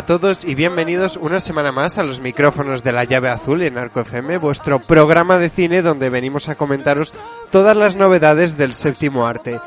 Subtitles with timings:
[0.00, 3.76] a todos y bienvenidos una semana más a los micrófonos de la llave azul en
[3.76, 7.12] Arco FM, vuestro programa de cine donde venimos a comentaros
[7.52, 9.60] todas las novedades del séptimo arte.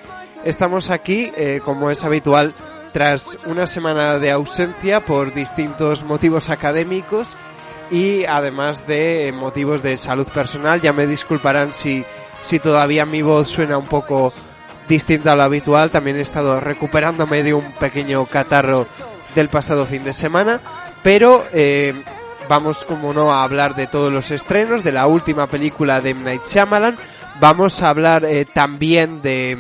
[0.44, 2.56] Estamos aquí, eh, como es habitual,
[2.92, 7.38] tras una semana de ausencia por distintos motivos académicos
[7.92, 10.82] y además de motivos de salud personal.
[10.82, 12.06] Ya me disculparán si,
[12.42, 14.34] si todavía mi voz suena un poco
[14.88, 15.92] distinta a lo habitual.
[15.92, 18.88] También he estado recuperándome de un pequeño catarro
[19.36, 20.60] del pasado fin de semana,
[21.02, 22.04] pero eh,
[22.48, 26.24] vamos como no a hablar de todos los estrenos, de la última película de M.
[26.24, 26.98] Night Shyamalan,
[27.40, 29.58] vamos a hablar eh, también de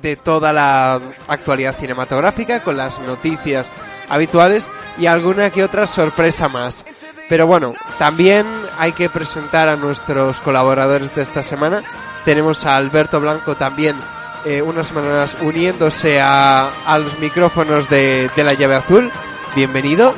[0.00, 3.70] de toda la actualidad cinematográfica con las noticias
[4.08, 6.84] habituales y alguna que otra sorpresa más.
[7.28, 8.46] Pero bueno, también
[8.78, 11.82] hay que presentar a nuestros colaboradores de esta semana.
[12.24, 13.96] Tenemos a Alberto Blanco también
[14.44, 19.10] eh, unas semanas uniéndose a, a los micrófonos de, de, la llave azul.
[19.54, 20.14] Bienvenido.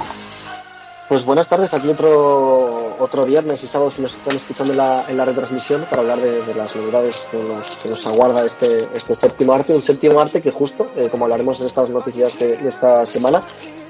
[1.08, 5.04] Pues buenas tardes, aquí otro, otro viernes y sábado si nos están escuchando en la,
[5.06, 8.88] en la retransmisión para hablar de, de las novedades que nos, que nos, aguarda este,
[8.94, 12.56] este séptimo arte, un séptimo arte que justo, eh, como hablaremos en estas noticias de,
[12.56, 13.42] de esta semana,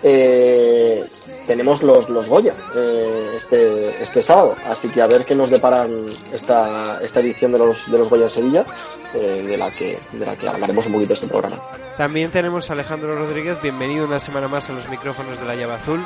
[0.02, 1.04] eh,
[1.47, 4.56] tenemos los, los Goya eh, este, este sábado.
[4.67, 5.97] Así que a ver qué nos deparan
[6.33, 8.67] esta, esta edición de los, de los Goya de Sevilla,
[9.14, 11.56] eh, de, la que, de la que hablaremos un poquito este programa.
[11.97, 15.75] También tenemos a Alejandro Rodríguez, bienvenido una semana más a los micrófonos de la llave
[15.75, 16.05] azul.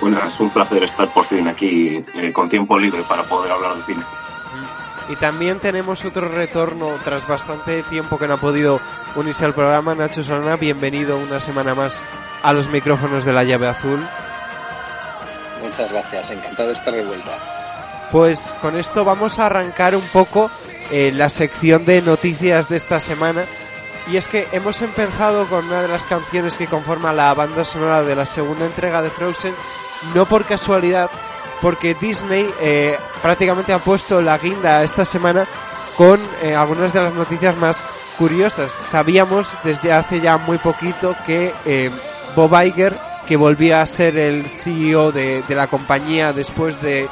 [0.00, 3.76] Bueno, es un placer estar por fin aquí eh, con tiempo libre para poder hablar
[3.76, 4.04] de cine.
[5.08, 8.78] Y también tenemos otro retorno tras bastante tiempo que no ha podido
[9.16, 9.94] unirse al programa.
[9.94, 11.98] Nacho Solana, bienvenido una semana más
[12.42, 14.06] a los micrófonos de la llave azul.
[15.62, 17.30] Muchas gracias, encantado de estar de vuelta.
[18.10, 20.50] Pues con esto vamos a arrancar un poco
[20.90, 23.44] eh, la sección de noticias de esta semana.
[24.10, 28.02] Y es que hemos empezado con una de las canciones que conforma la banda sonora
[28.02, 29.54] de la segunda entrega de Frozen,
[30.14, 31.10] no por casualidad,
[31.60, 35.46] porque Disney eh, prácticamente ha puesto la guinda esta semana
[35.98, 37.82] con eh, algunas de las noticias más
[38.16, 38.70] curiosas.
[38.70, 41.90] Sabíamos desde hace ya muy poquito que eh,
[42.38, 47.08] Bob Iger, que volvía a ser el CEO de, la compañía después de,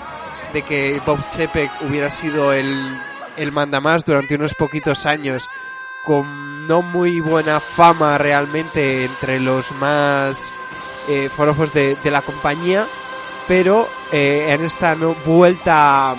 [0.68, 2.96] que Bob Chapek hubiera sido el,
[3.36, 5.48] el mandamás durante unos poquitos años,
[6.04, 10.38] con no muy buena fama realmente entre los más
[11.08, 12.86] eh, forofos de, de la compañía,
[13.48, 16.14] pero eh, en esta no, vuelta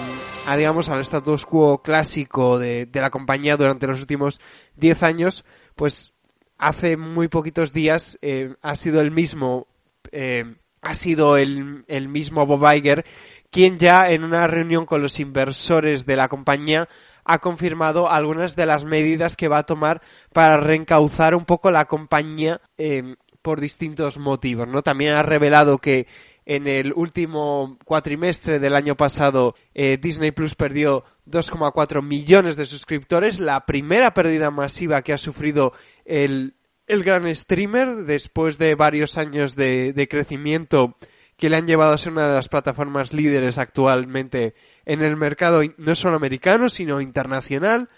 [0.45, 4.41] a, digamos al status quo clásico de, de la compañía durante los últimos
[4.75, 5.45] 10 años,
[5.77, 6.13] pues
[6.57, 9.67] hace muy poquitos días eh, ha sido el mismo
[10.11, 13.05] eh, ha sido el, el mismo Bob Iger
[13.49, 16.87] quien ya en una reunión con los inversores de la compañía
[17.23, 20.01] ha confirmado algunas de las medidas que va a tomar
[20.33, 24.81] para reencauzar un poco la compañía eh, por distintos motivos, ¿no?
[24.81, 26.07] También ha revelado que
[26.45, 33.65] en el último cuatrimestre del año pasado Disney Plus perdió 2,4 millones de suscriptores, la
[33.65, 35.73] primera pérdida masiva que ha sufrido
[36.05, 36.55] el,
[36.87, 40.97] el gran streamer después de varios años de, de crecimiento
[41.37, 44.55] que le han llevado a ser una de las plataformas líderes actualmente
[44.85, 47.89] en el mercado no solo americano, sino internacional.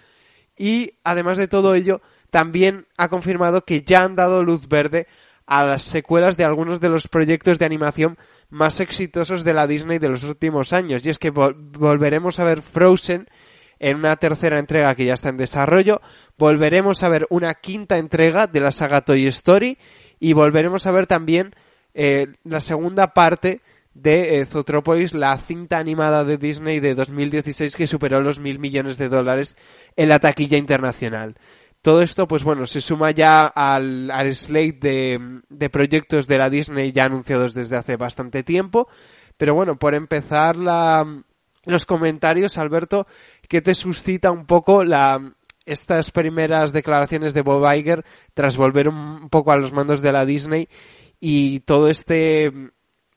[0.58, 2.02] Y además de todo ello,
[2.32, 5.08] también ha confirmado que ya han dado luz verde
[5.50, 8.20] a las secuelas de algunos de los proyectos de animación
[8.52, 11.04] más exitosos de la Disney de los últimos años.
[11.04, 13.28] Y es que vol volveremos a ver Frozen
[13.80, 16.02] en una tercera entrega que ya está en desarrollo,
[16.38, 19.80] volveremos a ver una quinta entrega de la saga Toy Story
[20.20, 21.56] y volveremos a ver también
[21.96, 23.62] eh, la segunda parte
[23.96, 29.00] de eh, Zootropolis, la cinta animada de Disney de 2016 que superó los mil millones
[29.00, 29.58] de dólares
[29.96, 31.38] en la taquilla internacional.
[31.82, 36.50] Todo esto, pues bueno, se suma ya al, al slate de, de, proyectos de la
[36.50, 38.90] Disney ya anunciados desde hace bastante tiempo.
[39.38, 41.24] Pero bueno, por empezar la,
[41.64, 43.08] los comentarios, Alberto,
[43.48, 45.34] ¿qué te suscita un poco la,
[45.66, 48.04] estas primeras declaraciones de Bob Iger
[48.34, 50.68] tras volver un poco a los mandos de la Disney
[51.20, 52.52] y todo este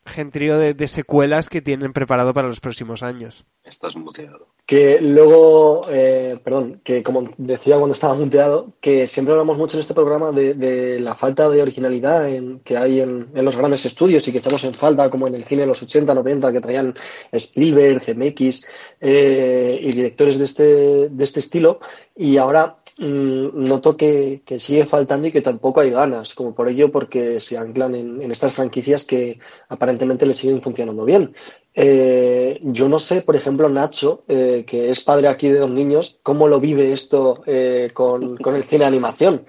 [0.04, 3.44] gentío de, de, secuelas que tienen preparado para los próximos años.
[3.62, 4.48] Estás muteado.
[4.64, 9.80] Que luego, eh, perdón, que como decía cuando estaba muteado, que siempre hablamos mucho en
[9.80, 14.26] este programa de, la falta de originalidad en, que hay en, en, los grandes estudios
[14.26, 16.94] y que estamos en falta, como en el cine de los 80, 90, que traían
[17.32, 18.64] Spielberg, CMX
[19.00, 21.80] eh, y directores de este, de este estilo.
[22.16, 26.68] Y ahora Mm, noto que, que, sigue faltando y que tampoco hay ganas, como por
[26.68, 31.34] ello porque se anclan en, en estas franquicias que aparentemente le siguen funcionando bien.
[31.74, 36.18] Eh, yo no sé, por ejemplo, Nacho, eh, que es padre aquí de dos niños,
[36.22, 39.46] cómo lo vive esto eh, con, con, el cine animación.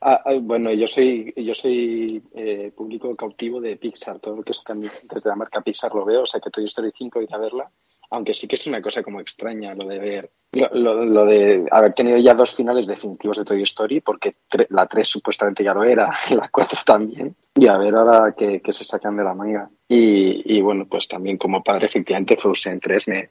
[0.00, 4.20] Ah, ah, bueno, yo soy yo soy eh, público cautivo de Pixar.
[4.20, 6.22] Todo lo que sacan desde la marca Pixar lo veo.
[6.22, 7.70] O sea que Toy Story 5 ir a verla.
[8.10, 12.18] Aunque sí que es una cosa como extraña lo de ver, lo, de haber tenido
[12.18, 14.36] ya dos finales definitivos de Toy Story, porque
[14.68, 17.34] la 3 supuestamente ya lo era, y la 4 también.
[17.54, 19.68] Y a ver ahora que, se sacan de la manga.
[19.88, 23.30] Y, y, bueno, pues también como padre, efectivamente, Frozen 3 me,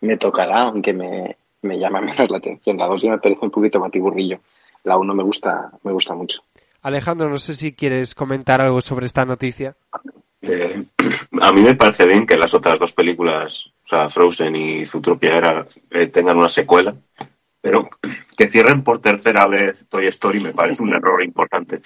[0.00, 2.76] me tocará, aunque me, me llama menos la atención.
[2.76, 4.40] La 2 ya me parece un poquito batiburrillo
[4.84, 6.42] la 1 me gusta, me gusta mucho.
[6.82, 9.76] Alejandro, no sé si quieres comentar algo sobre esta noticia.
[10.42, 10.84] Eh,
[11.40, 15.32] a mí me parece bien que las otras dos películas, o sea, Frozen y Zootopia
[15.32, 16.94] era, eh, tengan una secuela,
[17.60, 17.88] pero
[18.36, 21.80] que cierren por tercera vez Toy Story me parece un error importante.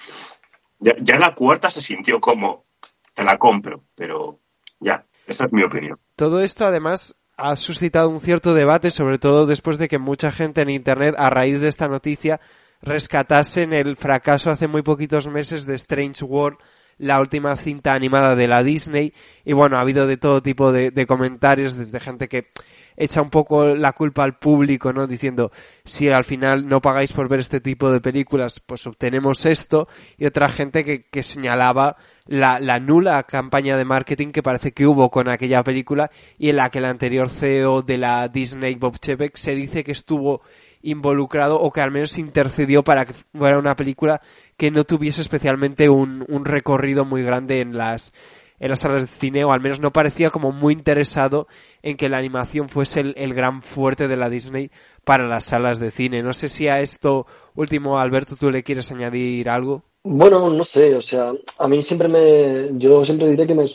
[0.79, 2.65] Ya, ya la cuarta se sintió como,
[3.13, 4.39] te la compro, pero
[4.79, 5.99] ya, esa es mi opinión.
[6.15, 10.61] Todo esto además ha suscitado un cierto debate, sobre todo después de que mucha gente
[10.61, 12.39] en Internet, a raíz de esta noticia,
[12.81, 16.57] rescatasen el fracaso hace muy poquitos meses de Strange World,
[16.97, 19.13] la última cinta animada de la Disney.
[19.43, 22.49] Y bueno, ha habido de todo tipo de, comentarios, desde gente que
[22.97, 25.05] echa un poco la culpa al público, ¿no?
[25.05, 25.51] Diciendo,
[25.83, 29.87] si al final no pagáis por ver este tipo de películas, pues obtenemos esto.
[30.17, 34.87] Y otra gente que, que señalaba la, la nula campaña de marketing que parece que
[34.87, 38.99] hubo con aquella película y en la que el anterior CEO de la Disney, Bob
[38.99, 40.41] Chapek, se dice que estuvo
[40.85, 44.21] involucrado o que al menos intercedió para que fuera una película
[44.55, 48.13] que no tuviese especialmente un, un recorrido muy grande en las
[48.57, 51.47] en las salas de cine o al menos no parecía como muy interesado
[51.81, 54.71] en que la animación fuese el, el, gran fuerte de la Disney
[55.03, 56.23] para las salas de cine.
[56.23, 59.83] No sé si a esto último, Alberto, tú le quieres añadir algo.
[60.03, 63.65] Bueno, no sé, o sea, a mí siempre me, yo siempre diré que me,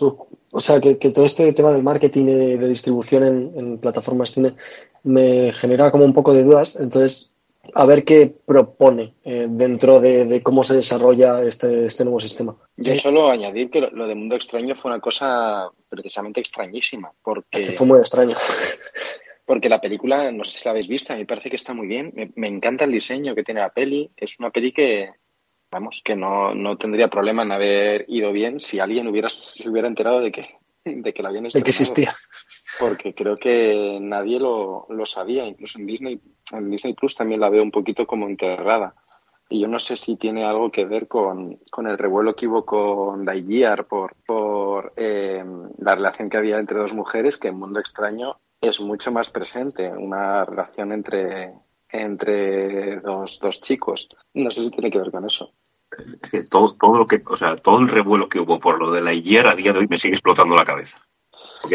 [0.52, 4.54] o sea, que, todo este tema del marketing y de, distribución en, en, plataformas cine
[5.04, 6.76] me genera como un poco de dudas.
[6.76, 7.30] Entonces,
[7.74, 12.56] a ver qué propone eh, dentro de, cómo se desarrolla este, este nuevo sistema.
[12.76, 17.72] Yo solo añadir que lo, de Mundo Extraño fue una cosa precisamente extrañísima, porque...
[17.72, 18.36] fue muy extraño.
[19.46, 21.74] Porque la película, no sé si la habéis visto, a mí me parece que está
[21.74, 22.12] muy bien.
[22.14, 24.08] Me, me, encanta el diseño que tiene la peli.
[24.16, 25.10] Es una peli que,
[25.70, 29.88] vamos, que no, no tendría problema en haber ido bien si alguien hubiera, se hubiera
[29.88, 32.14] enterado de que, de que la habían De que existía
[32.78, 36.20] porque creo que nadie lo, lo, sabía, incluso en Disney,
[36.52, 38.94] en Disney Plus también la veo un poquito como enterrada.
[39.48, 42.64] Y yo no sé si tiene algo que ver con, con el revuelo que hubo
[42.64, 45.44] con Lightyear por, por eh,
[45.78, 49.88] la relación que había entre dos mujeres, que en Mundo Extraño es mucho más presente,
[49.88, 51.52] una relación entre,
[51.88, 54.08] entre dos, dos chicos.
[54.34, 55.52] No sé si tiene que ver con eso.
[56.48, 59.48] Todo, todo lo que, o sea, todo el revuelo que hubo por lo de Lightyear
[59.48, 60.98] a día de hoy me sigue explotando la cabeza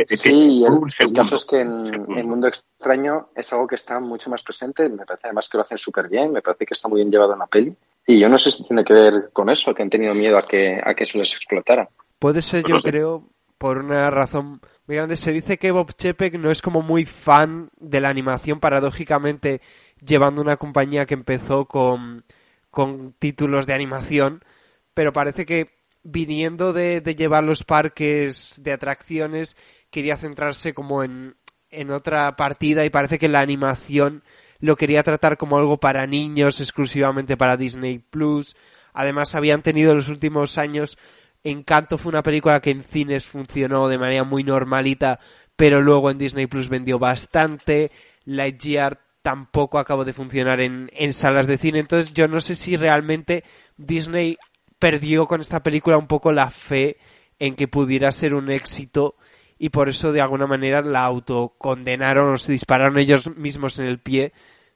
[0.08, 0.64] sí,
[1.00, 1.80] el, caso es que en,
[2.18, 4.88] el Mundo Extraño es algo que está mucho más presente.
[4.90, 6.32] Me parece además que lo hacen súper bien.
[6.32, 7.76] Me parece que está muy bien llevado en la peli.
[8.08, 10.44] Y yo no sé si tiene que ver con eso, que han tenido miedo a
[10.44, 11.90] que, a que eso les explotara.
[12.20, 15.16] Puede ser, pues yo creo, por una razón muy grande.
[15.16, 19.62] Se dice que Bob Chepek no es como muy fan de la animación, paradójicamente,
[20.06, 22.24] llevando una compañía que empezó con,
[22.76, 24.44] con títulos de animación.
[24.94, 25.70] Pero parece que
[26.04, 29.56] viniendo de, de llevar los parques de atracciones,
[29.90, 31.38] quería centrarse como en,
[31.70, 34.24] en otra partida y parece que la animación
[34.60, 38.58] lo quería tratar como algo para niños, exclusivamente para Disney Plus.
[38.94, 40.98] Además, habían tenido en los últimos años
[41.46, 45.20] Encanto fue una película que en cines funcionó de manera muy normalita,
[45.56, 47.92] pero luego en Disney Plus vendió bastante.
[48.24, 51.80] Lightyear tampoco acabó de funcionar en, en salas de cine.
[51.80, 53.44] Entonces yo no sé si realmente
[53.76, 54.38] Disney
[54.78, 56.98] perdió con esta película un poco la fe
[57.40, 59.16] en que pudiera ser un éxito
[59.58, 63.98] y por eso de alguna manera la autocondenaron o se dispararon ellos mismos en el
[63.98, 64.32] pie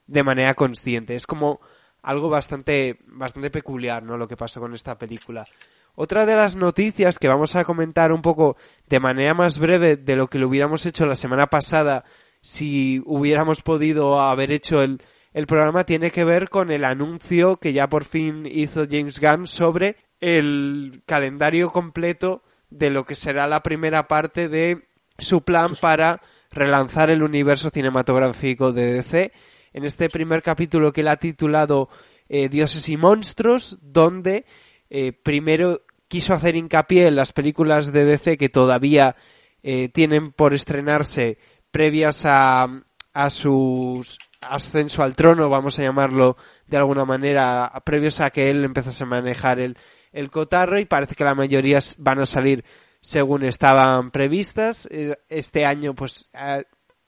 [0.08, 1.14] de manera consciente.
[1.14, 1.60] Es como
[2.02, 4.18] algo bastante, bastante peculiar, ¿no?
[4.18, 5.46] Lo que pasó con esta película.
[5.94, 10.16] Otra de las noticias que vamos a comentar un poco de manera más breve de
[10.16, 12.04] lo que lo hubiéramos hecho la semana pasada
[12.42, 15.02] si hubiéramos podido haber hecho el,
[15.34, 19.48] el programa tiene que ver con el anuncio que ya por fin hizo James Gunn
[19.48, 26.22] sobre el calendario completo de lo que será la primera parte de su plan para
[26.52, 29.32] relanzar el universo cinematográfico de DC.
[29.74, 31.90] En este primer capítulo que él ha titulado
[32.28, 34.46] eh, Dioses y Monstruos, donde
[34.90, 39.16] eh, primero quiso hacer hincapié en las películas de DC que todavía
[39.62, 41.38] eh, tienen por estrenarse
[41.72, 42.68] previas a,
[43.14, 48.64] a sus ascenso al trono, vamos a llamarlo de alguna manera, previos a que él
[48.64, 49.78] empezase a manejar el,
[50.12, 52.64] el cotarro y parece que la mayoría van a salir
[53.02, 54.88] según estaban previstas.
[54.92, 56.30] Eh, este año, pues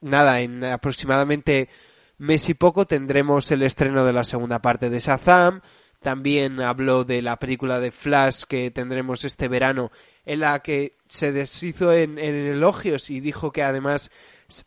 [0.02, 1.70] nada, en aproximadamente
[2.18, 5.62] mes y poco tendremos el estreno de la segunda parte de Shazam,
[6.02, 9.92] También habló de la película de Flash que tendremos este verano,
[10.26, 14.10] en la que se deshizo en, en elogios y dijo que además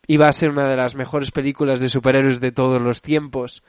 [0.07, 3.63] iba a ser una de las mejores películas de superhéroes de todos los tiempos.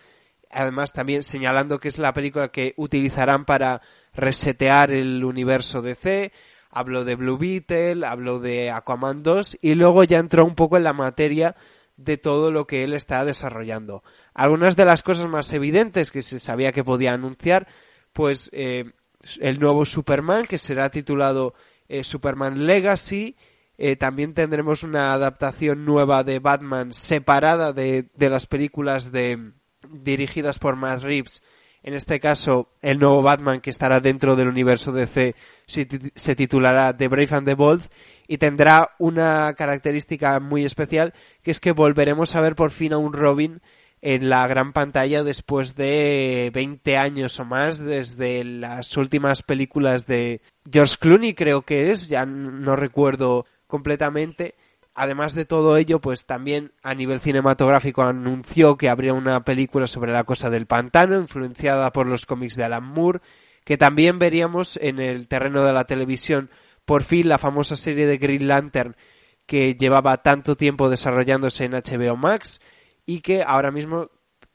[0.50, 3.82] Además, también señalando que es la película que utilizarán para
[4.14, 6.32] resetear el universo DC.
[6.70, 10.84] Habló de Blue Beetle, habló de Aquaman 2 y luego ya entró un poco en
[10.84, 11.56] la materia
[11.96, 14.02] de todo lo que él está desarrollando.
[14.34, 17.66] Algunas de las cosas más evidentes que se sabía que podía anunciar,
[18.12, 18.92] pues eh,
[19.40, 21.54] el nuevo Superman que será titulado
[21.88, 23.36] eh, Superman Legacy.
[23.78, 29.52] Eh, también tendremos una adaptación nueva de Batman separada de, de las películas de
[29.90, 31.42] dirigidas por Matt Reeves.
[31.86, 37.06] En este caso, el nuevo Batman que estará dentro del universo DC se titulará The
[37.06, 37.84] Brave and the Bold
[38.26, 41.14] y tendrá una característica muy especial
[41.44, 43.62] que es que volveremos a ver por fin a un Robin
[44.02, 50.40] en la gran pantalla después de 20 años o más desde las últimas películas de
[50.68, 54.56] George Clooney creo que es, ya no recuerdo completamente.
[54.98, 60.10] Además de todo ello, pues también a nivel cinematográfico anunció que habría una película sobre
[60.10, 63.20] la cosa del pantano, influenciada por los cómics de Alan Moore,
[63.64, 66.48] que también veríamos en el terreno de la televisión
[66.86, 68.96] por fin la famosa serie de Green Lantern
[69.44, 72.62] que llevaba tanto tiempo desarrollándose en HBO Max
[73.04, 74.10] y que ahora mismo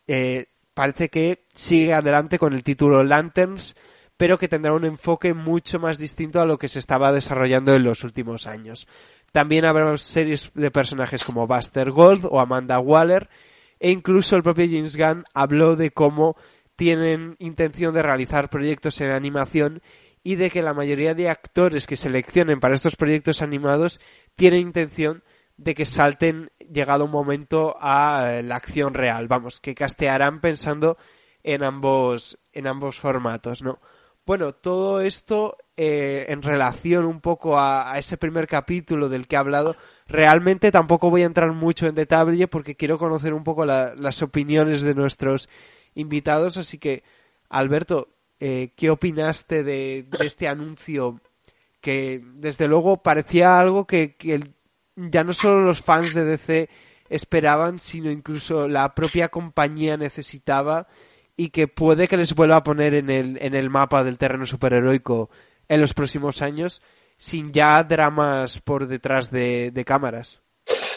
[0.08, 3.76] eh, parece que sigue adelante con el título Lanterns,
[4.18, 7.84] pero que tendrá un enfoque mucho más distinto a lo que se estaba desarrollando en
[7.84, 8.88] los últimos años.
[9.32, 13.30] También habrá series de personajes como Buster Gold o Amanda Waller,
[13.80, 16.36] e incluso el propio James Gunn habló de cómo
[16.76, 19.82] tienen intención de realizar proyectos en animación
[20.24, 24.00] y de que la mayoría de actores que seleccionen para estos proyectos animados
[24.36, 25.24] tienen intención
[25.58, 30.98] de que salten llegado un momento a eh, la acción real, vamos, que castearán pensando
[31.44, 33.80] en ambos en ambos formatos, ¿no?
[34.26, 39.40] Bueno, todo esto eh, en relación un poco a, ese primer capítulo del que he
[39.40, 39.75] hablado,
[40.06, 44.82] realmente tampoco voy a entrar mucho en detalle porque quiero conocer un poco las opiniones
[44.82, 45.48] de nuestros
[45.96, 47.04] invitados, así que
[47.50, 48.10] Alberto,
[48.40, 51.22] eh, ¿qué opinaste de, este anuncio?
[51.80, 54.18] Que desde luego parecía algo que,
[54.96, 56.70] ya no solo los fans de DC
[57.10, 60.88] esperaban, sino incluso la propia compañía necesitaba
[61.38, 64.46] y que puede que les vuelva a poner en el, en el mapa del terreno
[64.46, 65.30] superheroico
[65.72, 66.82] en los próximos años
[67.18, 70.42] sin ya dramas por detrás de, cámaras.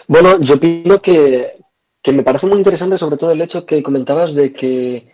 [0.08, 1.58] Bueno, yo opino que,
[2.02, 5.12] que, me parece muy interesante sobre todo el hecho que comentabas de que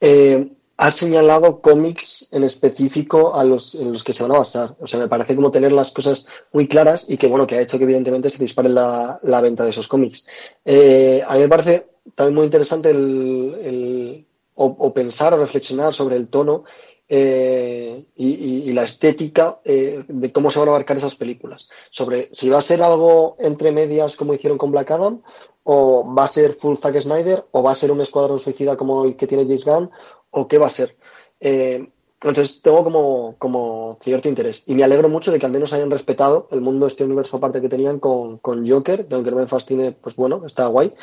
[0.00, 4.76] eh, ha señalado cómics en específico a los, en los que se van a basar.
[4.80, 7.60] O sea, me parece como tener las cosas muy claras y que, bueno, que ha
[7.62, 10.26] hecho que evidentemente se dispare la, la venta de esos cómics.
[10.64, 16.28] Eh, a mí me parece también muy interesante el, o, pensar o reflexionar sobre el
[16.28, 16.64] tono
[17.12, 21.68] eh, y, la estética eh, de cómo se van a abarcar esas películas.
[21.90, 25.20] Sobre si va a ser algo entre medias como hicieron con Black Adam,
[25.64, 29.04] o va a ser full Zack Snyder, o va a ser un escuadrón suicida como
[29.04, 29.90] el que tiene James Gunn,
[30.30, 30.96] o qué va a ser.
[31.40, 31.90] Eh,
[32.22, 34.62] entonces tengo como, como, cierto interés.
[34.66, 37.60] Y me alegro mucho de que al menos hayan respetado el mundo, este universo aparte
[37.60, 40.94] que tenían con, con Joker, que aunque no me fascine, pues bueno, está guay.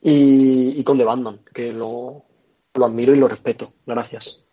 [0.00, 2.22] Y, con The Batman, que lo,
[2.74, 3.72] lo admiro y lo respeto.
[3.84, 4.44] Gracias.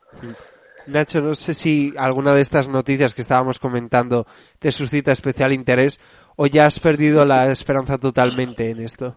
[0.88, 4.26] Nacho, no sé si alguna de estas noticias que estábamos comentando
[4.60, 6.00] te suscita especial interés
[6.36, 9.16] o ya has perdido la esperanza totalmente en esto.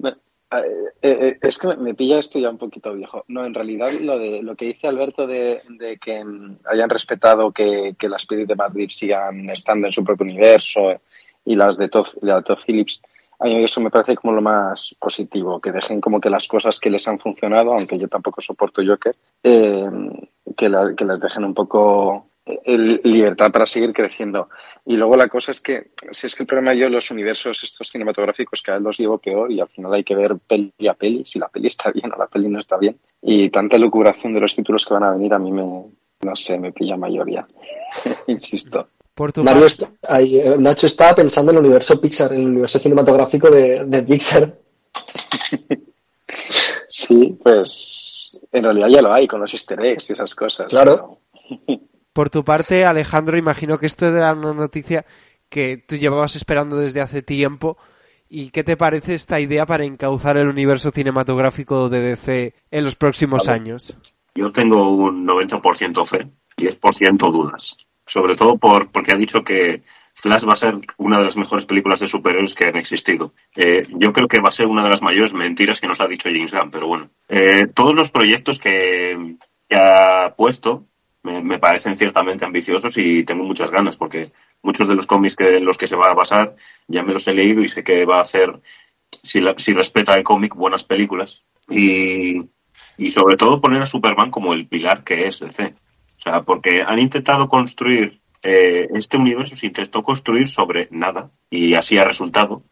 [0.00, 3.24] Eh, eh, es que me pilla esto ya un poquito viejo.
[3.28, 5.60] No, en realidad lo de lo que dice Alberto de,
[6.00, 6.24] que
[6.64, 11.00] hayan respetado que, las pelis de Madrid sigan estando en su propio universo
[11.44, 12.06] y las de Todd,
[12.64, 13.02] Phillips,
[13.38, 16.78] a mí eso me parece como lo más positivo, que dejen como que las cosas
[16.78, 19.86] que les han funcionado, aunque yo tampoco soporto Joker, eh,
[20.56, 22.26] que, que las dejen un poco
[22.66, 24.48] libertad para seguir creciendo.
[24.84, 27.88] Y luego la cosa es que, si es que el problema yo, los universos estos
[27.88, 31.24] cinematográficos que a los llevo peor y al final hay que ver peli a peli,
[31.24, 32.98] si la peli está bien o la peli no está bien.
[33.22, 36.58] Y tanta locuración de los títulos que van a venir a mí me, no sé,
[36.58, 37.46] me pilla mayoría.
[38.26, 38.88] Insisto.
[39.16, 44.58] Eh, Nacho está pensando en el universo Pixar, en el universo cinematográfico de, Pixar.
[46.88, 50.66] sí, pues en realidad ya lo hay con los easter eggs y esas cosas.
[50.68, 51.20] Claro.
[52.12, 55.04] Por tu parte, Alejandro, imagino que esto era una noticia
[55.48, 57.76] que tú llevabas esperando desde hace tiempo.
[58.28, 62.96] ¿Y qué te parece esta idea para encauzar el universo cinematográfico de DC en los
[62.96, 63.96] próximos años?
[64.34, 67.76] Yo tengo un 90% fe, 10% dudas.
[68.06, 69.82] Sobre todo por, porque ha dicho que
[70.14, 73.34] Flash va a ser una de las mejores películas de superhéroes que han existido.
[73.54, 76.06] Eh, yo creo que va a ser una de las mayores mentiras que nos ha
[76.06, 77.10] dicho James Gunn, pero bueno.
[77.28, 79.36] Eh, todos los proyectos que,
[79.70, 80.86] ha puesto
[81.22, 84.30] me, me, parecen ciertamente ambiciosos y tengo muchas ganas porque
[84.62, 86.56] muchos de los cómics que los que se va a basar
[86.88, 88.60] ya me los he leído y sé que va a hacer,
[89.22, 92.42] si, la, si respeta el cómic, buenas películas y,
[92.96, 95.74] y sobre todo poner a Superman como el pilar que es DC.
[96.24, 101.74] O sea, porque han intentado construir eh, este universo, se intentó construir sobre nada y
[101.74, 102.62] así ha resultado,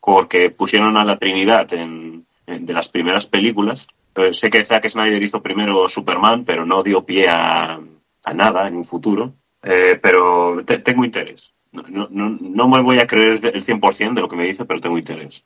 [0.00, 3.86] porque pusieron a la Trinidad en, en de las primeras películas.
[4.14, 8.68] Pero sé que Zack Snyder hizo primero Superman, pero no dio pie a, a nada
[8.68, 9.34] en un futuro.
[9.62, 11.52] Eh, pero te, tengo interés.
[11.72, 14.80] No, no, no, me voy a creer el 100% de lo que me dice, pero
[14.80, 15.44] tengo interés.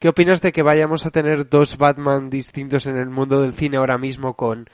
[0.00, 3.76] ¿Qué opinas de que vayamos a tener dos Batman distintos en el mundo del cine
[3.76, 4.68] ahora mismo con,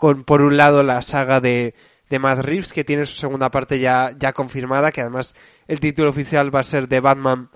[0.00, 1.74] con por un lado la saga de,
[2.08, 5.34] de Matt Reeves, que tiene su segunda parte ya, ya confirmada, que además
[5.68, 7.50] el título oficial va a ser de Batman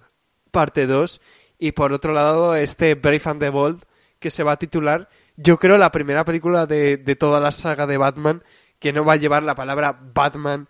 [0.50, 1.22] parte 2,
[1.58, 3.84] y por otro lado este Brave and the Bold,
[4.18, 5.08] que se va a titular,
[5.38, 8.42] yo creo, la primera película de, de toda la saga de Batman,
[8.78, 10.68] que no va a llevar la palabra Batman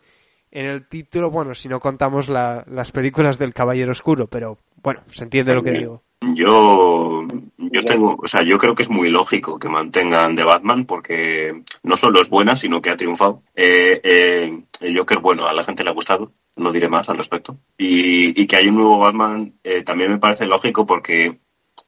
[0.53, 5.01] en el título, bueno, si no contamos la, las películas del Caballero Oscuro, pero bueno,
[5.11, 6.04] se entiende lo que digo.
[6.35, 7.27] Yo,
[7.59, 11.63] yo tengo, o sea, yo creo que es muy lógico que mantengan de Batman porque
[11.83, 13.43] no solo es buena, sino que ha triunfado.
[13.55, 17.19] Eh, eh, el Joker, bueno, a la gente le ha gustado, no diré más al
[17.19, 17.59] respecto.
[17.77, 21.39] Y, y que hay un nuevo Batman eh, también me parece lógico porque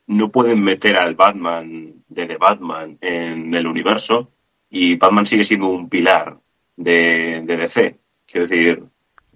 [0.07, 4.31] no pueden meter al Batman de The Batman en el universo
[4.71, 6.39] y Batman sigue siendo un pilar
[6.77, 7.99] de, de DC.
[8.27, 8.85] Quiero decir,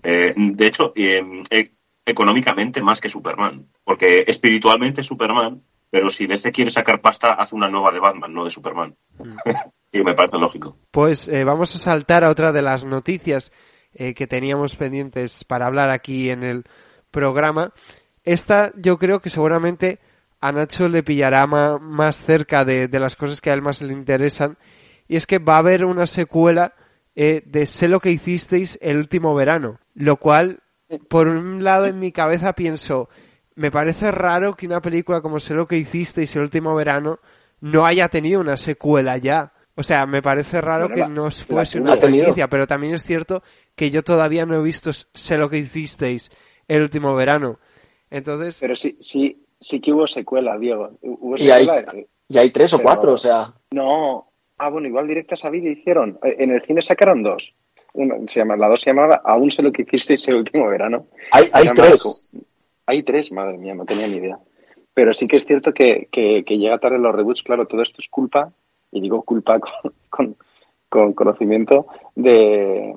[0.03, 1.23] eh, de hecho, eh,
[2.11, 7.57] económicamente más que Superman, porque espiritualmente es Superman, pero si DC quiere sacar pasta, hace
[7.57, 8.95] una nueva de Batman, no de Superman.
[9.93, 10.77] y me parece lógico.
[10.91, 13.53] Pues eh, vamos a saltar a otra de las noticias
[13.93, 16.65] eh, que teníamos pendientes para hablar aquí en el
[17.11, 17.73] programa.
[18.23, 19.99] Esta yo creo que seguramente
[20.41, 23.83] a Nacho le pillará ma más cerca de, de, las cosas que a él más
[23.83, 24.59] le interesan.
[25.09, 26.75] Y es que va a haber una secuela
[27.17, 29.81] eh, de Sé lo que hicisteis el último verano.
[29.95, 30.61] Lo cual
[31.09, 33.09] por un lado en mi cabeza pienso,
[33.55, 37.21] me parece raro que una película como Sé lo que hicisteis el último verano
[37.61, 39.53] no haya tenido una secuela ya.
[39.75, 43.05] O sea, me parece raro bueno, que la, no fuese una franquicia, pero también es
[43.05, 43.43] cierto
[43.75, 46.31] que yo todavía no he visto Sé lo que hicisteis
[46.69, 47.59] el último verano.
[48.11, 48.59] Entonces.
[48.61, 50.99] Pero sí, sí, sí que hubo secuela, Diego.
[51.03, 53.55] Hubo y, secuela, hay, y hay tres pero, o cuatro, o sea.
[53.71, 54.33] No.
[54.59, 56.19] Ah, bueno, igual directas a vídeo hicieron.
[56.23, 57.55] En el cine sacaron dos.
[57.93, 61.07] Una, se llama, la dos se llamaba Aún sé lo que hicisteis el último verano.
[61.33, 62.29] Hay, hay tres.
[62.87, 64.39] Hay tres, madre mía, no tenía ni idea.
[64.95, 67.97] Pero sí que es cierto que, que, que, llega tarde los reboots, claro, todo esto
[68.01, 68.53] es culpa,
[68.91, 70.37] y digo culpa con, con,
[70.89, 72.95] con conocimiento de,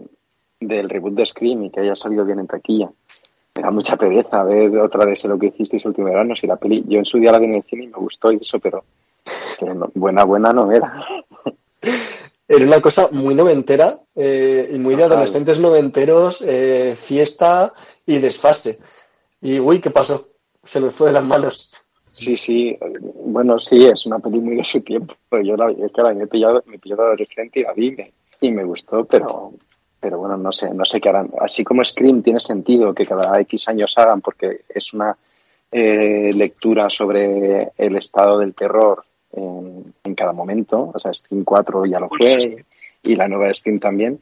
[0.68, 2.90] del reboot de Scream y que haya salido bien en taquilla.
[3.56, 6.36] Me da mucha pereza ver otra vez lo que hicisteis el último verano.
[6.36, 8.32] Si la peli, yo en su día la vi en el cine y me gustó
[8.32, 8.84] y eso, pero
[9.62, 11.06] no, buena, buena no era.
[12.48, 17.74] Era una cosa muy noventera eh, y muy de adolescentes noventeros, eh, fiesta
[18.06, 18.80] y desfase.
[19.42, 20.30] Y uy, ¿qué pasó?
[20.62, 21.72] Se me fue de las manos.
[22.12, 22.78] Sí, sí,
[23.26, 25.16] bueno, sí, es una peli muy de su tiempo.
[25.44, 27.92] Yo la, es que la me pillado, me pilló de adolescente y la vi y
[27.92, 29.54] me, y me gustó, pero,
[30.00, 31.32] pero bueno, no sé, no sé qué harán.
[31.40, 35.18] Así como Scream tiene sentido que cada X años hagan porque es una
[35.72, 39.04] eh, lectura sobre el estado del terror
[39.34, 40.92] en, en, cada momento.
[40.94, 42.66] O sea, Scream 4 ya lo fue
[43.04, 44.20] y la nueva Scream también.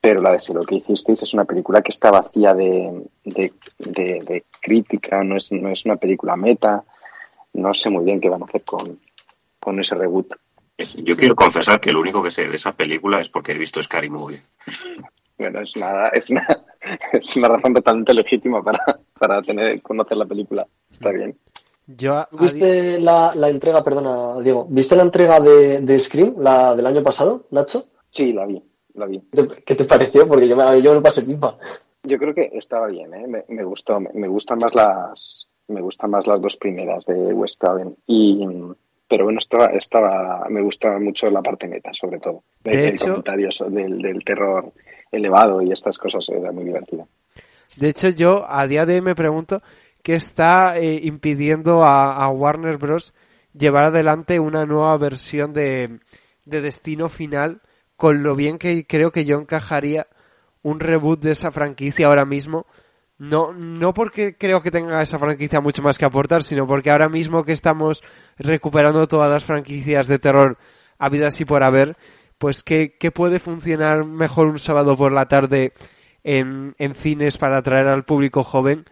[0.00, 3.52] Pero la de Si lo que hicisteis es una película que está vacía de, de,
[3.78, 6.84] de, de crítica, no es, no es una película meta.
[7.54, 8.98] No sé muy bien qué van a hacer con,
[9.58, 10.34] con ese reboot.
[10.76, 13.80] Yo quiero confesar que lo único que sé de esa película es porque he visto
[13.80, 14.42] Scary Movie.
[15.38, 16.46] Bueno, es nada, es una,
[17.12, 18.78] es una razón totalmente legítima para,
[19.18, 20.66] para tener, conocer la película.
[20.90, 21.36] Está bien.
[21.86, 26.86] Yo, ¿Viste la, la, entrega, perdona, Diego, ¿viste la entrega de, de, Scream, la del
[26.86, 27.84] año pasado, Nacho?
[28.10, 28.62] Sí, la vi,
[28.94, 29.20] la vi.
[29.66, 30.26] ¿Qué te pareció?
[30.26, 31.58] Porque yo, me, yo me pasé pipa.
[32.02, 33.26] Yo creo que estaba bien, ¿eh?
[33.26, 37.14] me, me gustó, me, me, gustan más las me gustan más las dos primeras de
[37.32, 38.46] West Haven y
[39.08, 43.06] pero bueno estaba, estaba me gustaba mucho la parte meta sobre todo de el, hecho,
[43.06, 44.72] comentario del, del terror
[45.10, 47.06] elevado y estas cosas era muy divertida.
[47.76, 49.62] De hecho, yo a día de hoy me pregunto
[50.04, 53.14] qué está eh, impidiendo a, a, Warner Bros.
[53.54, 55.98] llevar adelante una nueva versión de,
[56.44, 57.62] de Destino Final
[57.96, 60.06] con lo bien que creo que yo encajaría
[60.62, 62.66] un reboot de esa franquicia ahora mismo.
[63.16, 67.08] No, no porque creo que tenga esa franquicia mucho más que aportar, sino porque ahora
[67.08, 68.02] mismo que estamos
[68.36, 70.58] recuperando todas las franquicias de terror
[70.98, 71.96] habidas y por haber,
[72.36, 75.72] pues que, que puede funcionar mejor un sábado por la tarde
[76.24, 78.84] en, en cines para atraer al público joven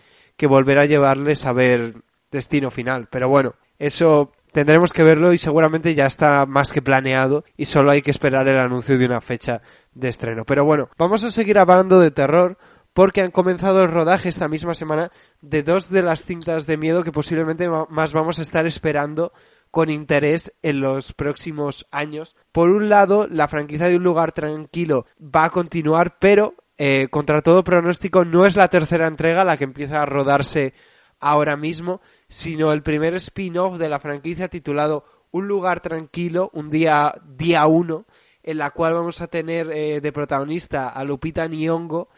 [0.42, 2.02] que volver a llevarles a ver
[2.32, 3.06] Destino Final.
[3.08, 7.92] Pero bueno, eso tendremos que verlo y seguramente ya está más que planeado y solo
[7.92, 9.62] hay que esperar el anuncio de una fecha
[9.94, 10.44] de estreno.
[10.44, 12.58] Pero bueno, vamos a seguir hablando de terror
[12.92, 17.04] porque han comenzado el rodaje esta misma semana de dos de las cintas de miedo
[17.04, 19.32] que posiblemente más vamos a estar esperando
[19.70, 22.34] con interés en los próximos años.
[22.50, 27.42] Por un lado, la franquicia de un lugar tranquilo va a continuar, pero eh, contra
[27.42, 30.74] todo pronóstico no es la tercera entrega la que empieza a rodarse
[31.20, 37.14] ahora mismo, sino el primer spin-off de la franquicia titulado Un lugar tranquilo, un día
[37.24, 38.04] día uno,
[38.42, 42.08] en la cual vamos a tener eh, de protagonista a Lupita Nyong'o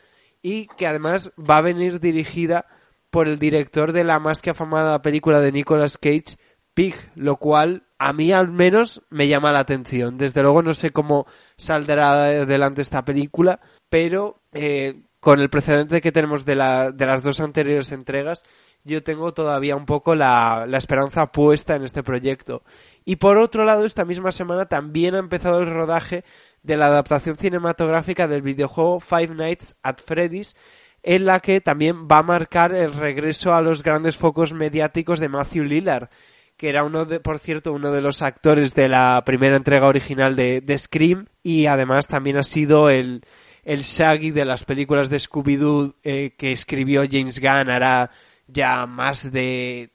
[0.40, 2.64] y que además va a venir dirigida
[3.10, 6.38] por el director de la más que afamada película de Nicolas Cage,
[6.72, 10.16] Pig, lo cual a mí al menos me llama la atención.
[10.16, 16.12] Desde luego no sé cómo saldrá adelante esta película, pero eh, con el precedente que
[16.12, 18.44] tenemos de, la, de las dos anteriores entregas,
[18.84, 22.62] yo tengo todavía un poco la, la, esperanza puesta en este proyecto.
[23.04, 26.24] Y por otro lado, esta misma semana también ha empezado el rodaje
[26.62, 30.54] de la adaptación cinematográfica del videojuego Five Nights at Freddy's,
[31.02, 35.28] en la que también va a marcar el regreso a los grandes focos mediáticos de
[35.28, 36.08] Matthew Lillard,
[36.56, 40.36] que era uno de, por cierto, uno de los actores de la primera entrega original
[40.36, 43.22] de, de Scream, y además también ha sido el,
[43.64, 48.10] el Shaggy de las películas de Scooby-Doo eh, que escribió James Gunn hará
[48.46, 49.90] ya más de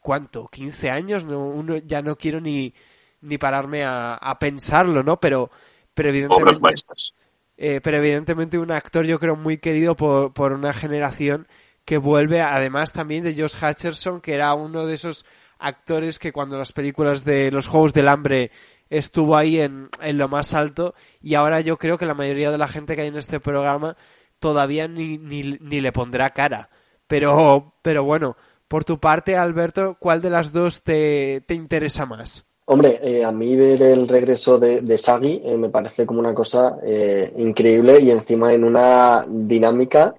[0.00, 0.48] ¿cuánto?
[0.48, 2.74] 15 años, no, uno, ya no quiero ni,
[3.20, 5.18] ni pararme a, a pensarlo, ¿no?
[5.20, 5.50] Pero,
[5.94, 6.74] pero evidentemente,
[7.56, 11.46] eh, pero evidentemente un actor yo creo muy querido por, por una generación
[11.84, 15.24] que vuelve, además también de Josh Hutcherson, que era uno de esos
[15.58, 18.50] actores que cuando las películas de los Juegos del Hambre
[18.92, 22.58] estuvo ahí en, en lo más alto y ahora yo creo que la mayoría de
[22.58, 23.96] la gente que hay en este programa
[24.38, 26.68] todavía ni, ni, ni le pondrá cara.
[27.06, 28.36] Pero, pero bueno,
[28.68, 32.44] por tu parte, Alberto, ¿cuál de las dos te, te interesa más?
[32.66, 36.34] Hombre, eh, a mí ver el regreso de, de Shaggy eh, me parece como una
[36.34, 40.14] cosa eh, increíble y encima en una dinámica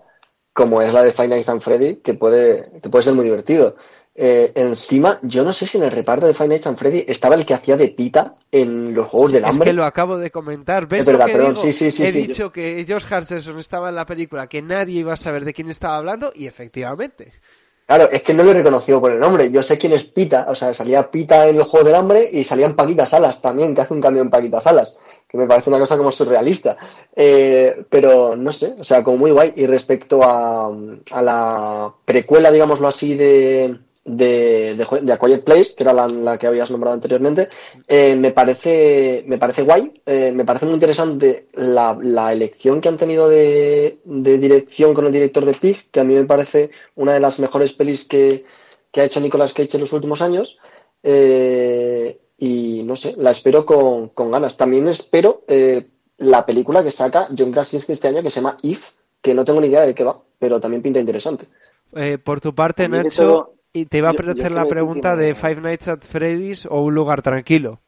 [0.51, 3.75] como es la de Nights at Freddy que puede, que puede ser muy divertido.
[4.15, 7.34] Eh, encima, yo no sé si en el reparto de Five Nights at Freddy estaba
[7.34, 9.65] el que hacía de Pita en los Juegos Sí, del es Hambre.
[9.69, 10.88] que lo acabo de comentar.
[10.88, 11.65] ¿Ves Es verdad, lo que perdón, digo?
[11.65, 14.99] sí, sí, sí, He sí, dicho que Josh Hutcherson estaba en la película, que nadie
[14.99, 17.34] iba a saber de quién estaba hablando y efectivamente.
[17.88, 19.49] Claro, es que no lo he reconocido por el nombre.
[19.52, 22.43] Yo sé quién es Pita, o sea, salía Pita en los Juegos del Hambre y
[22.43, 24.95] salían Paquita Salas también, que hace un cambio en Paquita Salas,
[25.28, 26.78] que me parece una cosa como surrealista.
[27.15, 29.54] Eh, pero no sé, o sea, como muy guay.
[29.58, 30.67] Y respecto a,
[31.12, 36.07] a la precuela, digámoslo así, de, de, de, de A Quiet Place, que era la,
[36.07, 37.49] la que habías nombrado anteriormente,
[37.87, 42.89] eh, me parece me parece guay, eh, me parece muy interesante la, la elección que
[42.89, 46.71] han tenido de, de, dirección con el director de Pig, que a mí me parece
[46.95, 48.45] una de las mejores pelis que,
[48.91, 50.59] que ha hecho Nicolas Cage en los últimos años.
[51.01, 54.57] Eh, y no sé, la espero con, con ganas.
[54.57, 55.87] También espero eh,
[56.17, 59.61] la película que saca John Krasinski este año que se llama If, que no tengo
[59.61, 61.47] ni idea de qué va, pero también pinta interesante.
[61.95, 65.62] Eh, por tu parte, Nacho, todo- y te iba a hacer la pregunta de Five
[65.62, 67.81] Nights at Freddy's o Un lugar tranquilo.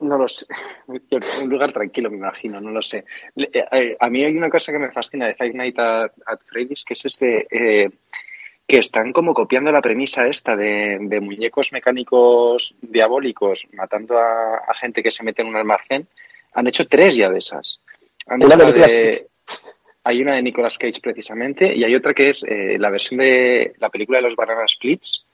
[0.00, 0.46] No lo sé.
[1.10, 3.04] Yo- Un lugar tranquilo, me imagino, no lo sé.
[3.36, 6.40] Eh, eh, A mí hay una cosa que me fascina de Five Nights at, at
[6.46, 7.90] Freddy's, que es este, eh,
[8.66, 14.74] que están como copiando la premisa esta de, de muñecos mecánicos diabólicos matando a, a
[14.74, 16.06] gente que se mete en un almacén.
[16.54, 17.80] Han hecho tres ya de esas.
[18.26, 18.86] Han hecho de la.
[20.04, 23.74] Hay una de Nicolas Cage precisamente y hay otra que es eh, la versión de
[23.78, 25.24] la película de los Banana Splits,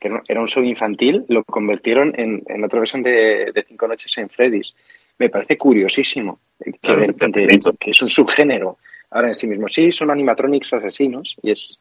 [0.00, 4.16] que era- un show infantil, lo convirtieron en, en otra versión de, de Cinco Noches
[4.18, 4.74] en Freddy's.
[5.18, 7.72] Me parece curiosísimo que, Claro, de- te de- felicito.
[7.78, 8.78] que es un subgénero
[9.10, 9.68] ahora en sí mismo.
[9.68, 11.78] Sí, son animatronics asesinos y es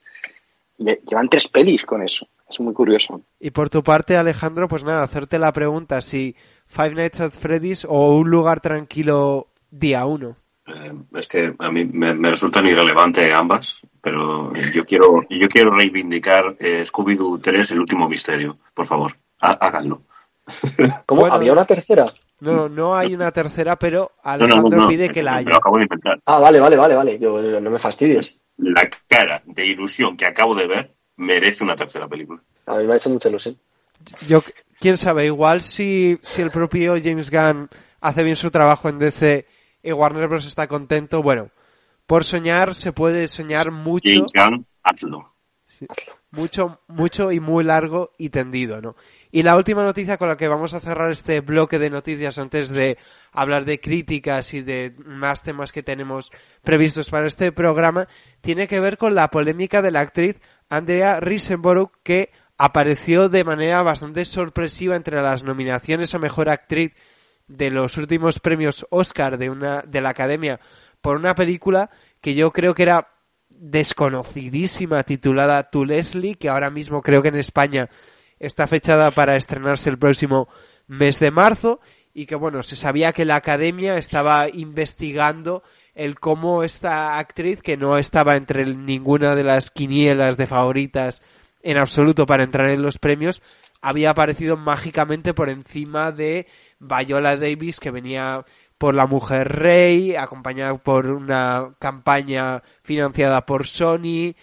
[0.77, 2.27] lle- llevan tres pelis con eso.
[2.47, 3.21] Es muy curioso.
[3.39, 6.35] Y por tu parte, Alejandro, pues nada, hacerte la pregunta si
[6.67, 10.35] Five Nights at Freddy's o Un lugar tranquilo día uno.
[10.65, 15.71] Eh, es que a mí me, me resultan irrelevantes ambas, pero yo quiero yo quiero
[15.71, 18.57] reivindicar eh, Scooby-Doo 3, el último misterio.
[18.73, 20.03] Por favor, há- háganlo.
[21.05, 21.21] ¿Cómo?
[21.21, 22.05] Bueno, ¿Había una tercera?
[22.39, 25.35] No, no hay una tercera, pero No, no, no, Alejandro no, pide que me- la
[25.37, 25.49] haya.
[25.49, 26.19] lo acabo de inventar.
[26.25, 27.19] Ah, vale, vale, vale, vale.
[27.19, 28.39] Yo, no me fastidies.
[28.57, 32.41] La cara de ilusión que acabo de ver merece una tercera película.
[32.65, 33.55] A mí me ha hecho mucha ilusión.
[34.27, 34.41] Yo,
[34.79, 37.69] quién sabe, igual si, si el propio James Gunn
[38.01, 39.45] hace bien su trabajo en DC
[39.83, 40.45] y Warner Bros.
[40.45, 41.51] está contento, bueno,
[42.07, 45.35] por soñar se puede soñar mucho, James Gunn, hazlo.
[46.31, 48.95] mucho, mucho y muy largo y tendido, ¿no?
[49.31, 52.69] Y la última noticia con la que vamos a cerrar este bloque de noticias antes
[52.69, 52.97] de
[53.31, 56.31] hablar de críticas y de más temas que tenemos
[56.63, 58.07] previstos para este programa
[58.41, 63.81] tiene que ver con la polémica de la actriz Andrea Riseborough que apareció de manera
[63.81, 66.95] bastante sorpresiva entre las nominaciones a mejor actriz
[67.47, 70.59] de los últimos premios Oscar de una de la Academia
[71.01, 71.89] por una película
[72.21, 73.09] que yo creo que era
[73.49, 77.89] desconocidísima titulada To Leslie, que ahora mismo creo que en España
[78.39, 80.47] está fechada para estrenarse el próximo
[80.87, 81.79] mes de marzo
[82.13, 85.63] y que bueno, se sabía que la academia estaba investigando
[85.95, 91.21] el cómo esta actriz, que no estaba entre ninguna de las quinielas de favoritas
[91.61, 93.41] en absoluto para entrar en los premios,
[93.83, 96.47] había aparecido mágicamente por encima de
[96.79, 98.45] Viola Davis, que venía
[98.77, 104.35] por La Mujer Rey, acompañada por una campaña financiada por Sony,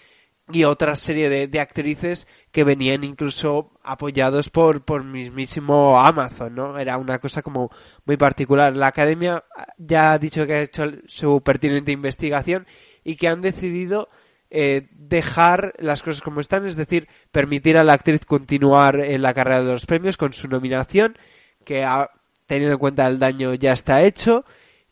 [0.53, 6.77] y otra serie de, actrices que venían incluso apoyados por, por mismísimo Amazon, ¿no?
[6.77, 7.71] Era una cosa como
[8.05, 8.75] muy particular.
[8.75, 9.43] La academia
[9.77, 12.67] ya ha dicho que ha hecho su pertinente investigación
[13.03, 14.09] y que han decidido
[14.53, 19.33] eh, dejar las cosas como están, es decir, permitir a la actriz continuar en la
[19.33, 21.17] carrera de los premios con su nominación,
[21.63, 22.09] que ha
[22.47, 24.43] tenido en cuenta el daño ya está hecho.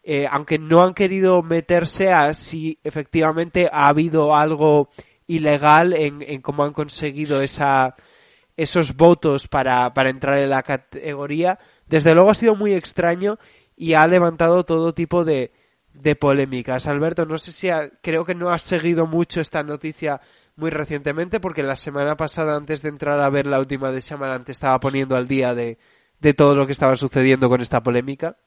[0.02, 4.89] Eh, aunque no han querido meterse a si efectivamente ha habido algo
[5.28, 7.98] ilegal en, en cómo han conseguido esa,
[8.56, 11.60] esos votos para, para entrar en la categoría.
[11.86, 13.38] Desde luego ha sido muy extraño
[13.76, 15.52] y ha levantado todo tipo de,
[16.02, 16.88] de polémicas.
[16.88, 17.70] Alberto, no sé si
[18.02, 20.22] creo que no has seguido mucho esta noticia
[20.56, 24.44] muy recientemente porque la semana pasada antes de entrar a ver la última de Shyamalan
[24.44, 25.78] te estaba poniendo al día de,
[26.20, 28.38] de todo lo que estaba sucediendo con esta polémica.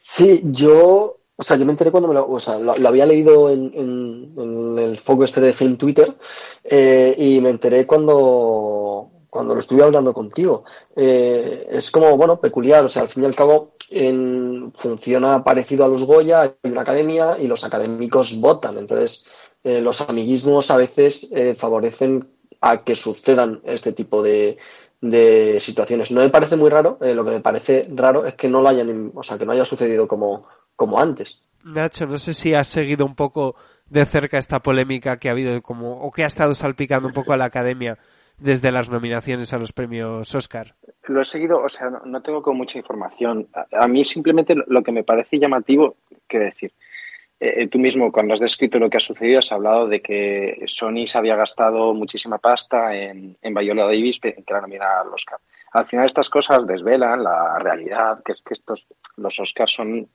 [0.00, 3.50] Sí, yo o sea, yo me enteré cuando me lo, o sea, lo, había leído
[3.50, 6.16] en, en, el foco este de Film Twitter
[6.62, 10.64] eh, y me enteré cuando, cuando lo estuve hablando contigo.
[10.94, 15.84] Eh, es como, bueno, peculiar, o sea, al fin y al cabo en, funciona parecido
[15.84, 18.78] a los Goya, hay una academia y los académicos votan.
[18.78, 19.24] Entonces,
[19.62, 22.28] eh, los amiguismos a veces eh, favorecen
[22.60, 24.58] a que sucedan este tipo de,
[25.00, 26.10] de situaciones.
[26.10, 28.68] No me parece muy raro, eh, lo que me parece raro es que no lo
[28.68, 31.40] hayan, o sea, que no haya sucedido como como antes.
[31.64, 33.56] Nacho, no sé si has seguido un poco
[33.88, 37.32] de cerca esta polémica que ha habido como o que ha estado salpicando un poco
[37.32, 37.98] a la academia
[38.38, 40.74] desde las nominaciones a los premios Oscar.
[41.06, 43.48] Lo he seguido, o sea, no, tengo con mucha información.
[43.72, 46.72] A, mí simplemente lo que me parece llamativo, quiero decir,
[47.40, 50.62] eh, eh, tú mismo cuando has descrito lo que ha sucedido has hablado de que
[50.66, 55.38] Sony se había gastado muchísima pasta en, en Viola Davis que la nominara al Oscar.
[55.72, 60.08] Al final estas cosas desvelan la realidad, que es que estos los Oscars son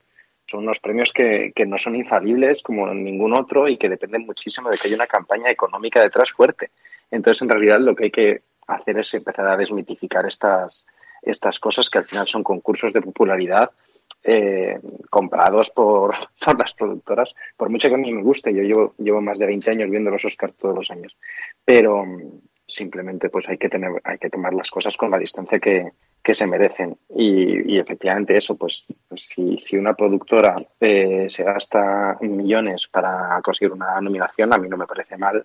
[0.50, 4.68] son unos premios que, que, no son infalibles como ningún otro y que dependen muchísimo
[4.68, 6.70] de que haya una campaña económica detrás fuerte.
[7.10, 10.86] Entonces, en realidad, lo que hay que hacer es empezar a desmitificar estas,
[11.22, 13.70] estas cosas que al final son concursos de popularidad
[14.22, 18.54] eh, comprados por, por, las productoras, por mucho que a mí me guste.
[18.54, 21.16] Yo llevo, llevo más de 20 años viendo los Oscars todos los años.
[21.64, 22.04] Pero
[22.66, 25.92] simplemente pues hay que tener, hay que tomar las cosas con la distancia que,
[26.22, 26.96] que se merecen.
[27.08, 33.40] Y, y, efectivamente eso, pues, pues si, si, una productora eh, se gasta millones para
[33.42, 35.44] conseguir una nominación, a mí no me parece mal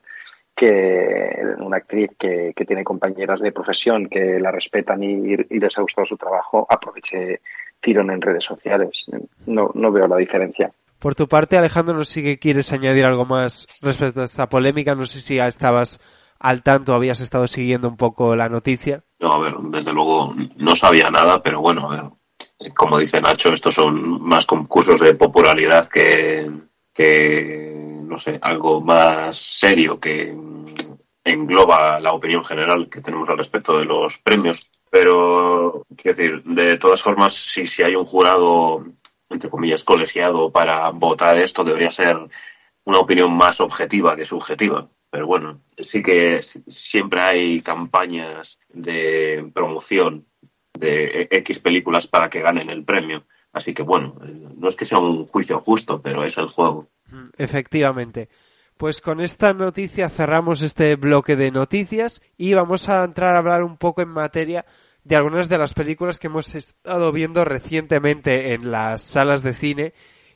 [0.56, 5.78] que una actriz que, que tiene compañeras de profesión que la respetan y, y, les
[5.78, 7.42] ha gustado su trabajo aproveche
[7.82, 9.06] tirón en redes sociales.
[9.46, 10.72] No, no veo la diferencia.
[11.00, 14.96] Por tu parte, Alejandro, no sé si quieres añadir algo más respecto a esta polémica.
[14.96, 16.00] No sé si ya estabas
[16.40, 19.04] al tanto, habías estado siguiendo un poco la noticia.
[19.20, 23.50] No, a ver, desde luego no sabía nada, pero bueno, a ver, como dice Nacho,
[23.50, 26.50] estos son más concursos de popularidad que,
[26.96, 27.74] que,
[28.08, 30.34] no sé, algo más serio que
[31.26, 34.72] engloba la opinión general que tenemos al respecto de los premios.
[34.90, 38.86] Pero, quiero decir, de todas formas, si, si hay un jurado,
[39.30, 42.18] entre comillas, colegiado para votar esto, debería ser
[42.86, 44.88] una opinión más objetiva que subjetiva.
[45.10, 50.26] Pero bueno, sí que siempre hay campañas de promoción
[50.74, 53.26] de X películas para que ganen el premio.
[53.56, 54.14] Así que bueno,
[54.58, 56.90] no es que sea un juicio justo, pero es el juego.
[57.38, 58.28] Efectivamente.
[58.76, 63.64] Pues con esta noticia cerramos este bloque de noticias y vamos a entrar a hablar
[63.64, 64.66] un poco en materia
[65.06, 69.94] de algunas de las películas que hemos estado viendo recientemente en las salas de cine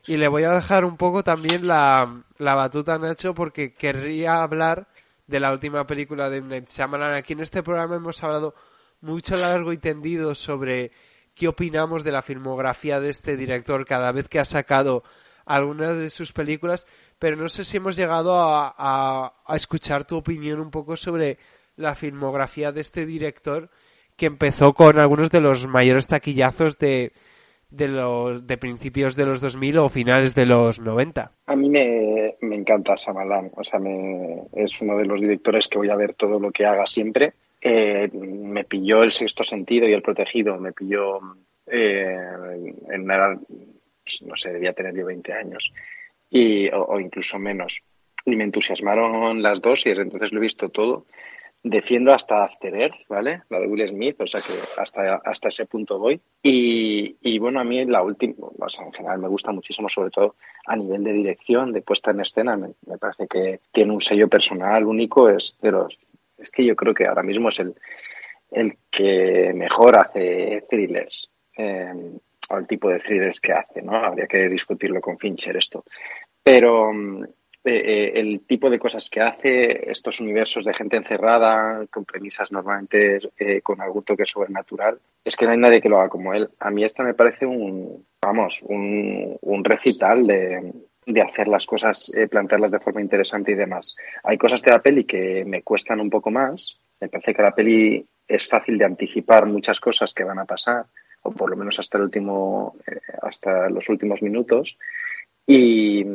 [0.08, 4.42] y le voy a dejar un poco también la, la batuta a Nacho porque querría
[4.42, 4.88] hablar
[5.28, 6.64] de la última película de M.
[6.66, 7.16] Shyamalan.
[7.16, 8.56] Aquí en este programa hemos hablado
[9.02, 10.94] mucho largo y tendido sobre
[11.40, 15.04] qué opinamos de la filmografía de este director cada vez que ha sacado
[15.46, 16.86] alguna de sus películas,
[17.18, 21.38] pero no sé si hemos llegado a, a, a escuchar tu opinión un poco sobre
[21.78, 23.70] la filmografía de este director
[24.18, 27.14] que empezó con algunos de los mayores taquillazos de,
[27.70, 31.32] de los de principios de los 2000 o finales de los 90.
[31.46, 35.78] A mí me, me encanta Samalan, o sea, me, es uno de los directores que
[35.78, 39.94] voy a ver todo lo que haga siempre, eh, me pilló el sexto sentido y
[39.94, 41.20] el protegido, me pilló
[41.68, 42.18] eh,
[42.90, 43.38] en una edad,
[44.04, 45.72] pues, no sé, debía tener yo 20 años
[46.30, 47.82] y, o, incluso menos.
[48.26, 51.06] Y me entusiasmaron las dos y entonces lo he visto todo.
[51.62, 53.42] Defiendo hasta After Earth, ¿vale?
[53.50, 56.22] La de Will Smith, o sea que hasta, hasta ese punto voy.
[56.42, 60.10] Y, y bueno, a mí la última, o sea, en general me gusta muchísimo, sobre
[60.10, 62.56] todo a nivel de dirección, de puesta en escena.
[62.56, 66.00] Me parece que tiene un sello personal único, es de los
[66.42, 67.76] es que yo creo que ahora mismo es el,
[68.52, 71.94] el que mejor hace thrillers, eh,
[72.50, 73.96] o el tipo de thrillers que hace, ¿no?
[73.96, 75.84] Habría que discutirlo con Fincher esto.
[76.42, 77.30] Pero mm, eh,
[77.64, 83.20] eh, el tipo de cosas que hace, estos universos de gente encerrada, con premisas normalmente
[83.62, 86.50] con algún toque sobrenatural, es que no hay nadie que lo haga como él.
[86.60, 90.74] A mí esta me parece un, vamos, un, un recital de,
[91.14, 93.96] de hacer las cosas, eh, plantearlas de forma interesante y demás.
[94.24, 96.80] Hay cosas de la peli que me cuestan un poco más.
[97.00, 100.86] Me parece que la peli es fácil de anticipar muchas cosas que van a pasar,
[101.24, 104.78] o por lo menos hasta el último, eh, hasta los últimos minutos.
[105.46, 106.06] Y,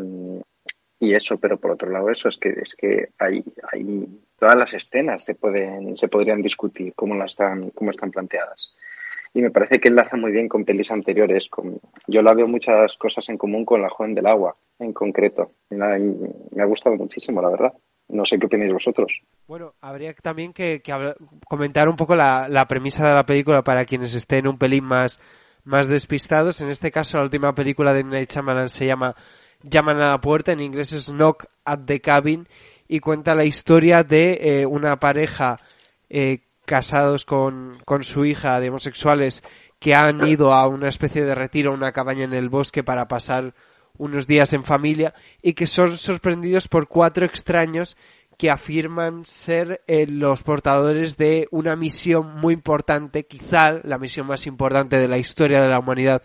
[1.01, 4.07] y eso, pero por otro lado eso es que es que hay, hay
[4.39, 8.75] todas las escenas se pueden, se podrían discutir cómo las están, cómo están planteadas
[9.35, 11.49] y me parece que enlaza muy bien con pelis anteriores.
[11.49, 15.51] Con, yo la veo muchas cosas en común con La Joven del Agua, en concreto.
[15.71, 17.73] Me ha gustado muchísimo, la verdad.
[18.09, 19.21] No sé qué opináis vosotros.
[19.49, 20.81] Bueno, habría también que,
[21.49, 25.19] comentar un poco la, premisa de la película para quienes estén un pelín más,
[25.65, 26.61] más despistados.
[26.61, 29.17] En este caso, la última película de Night Shyamalan se llama
[29.63, 32.47] Llaman a la puerta, en inglés es Knock at the Cabin,
[32.87, 35.57] y cuenta la historia de eh, una pareja
[36.09, 39.43] eh, casados con, con su hija de homosexuales
[39.79, 43.09] que han ido a una especie de retiro, a una cabaña en el bosque para
[43.09, 43.55] pasar
[43.97, 47.97] unos días en familia y que son sorprendidos por cuatro extraños
[48.37, 54.47] que afirman ser eh, los portadores de una misión muy importante, quizá la misión más
[54.47, 56.23] importante de la historia de la humanidad,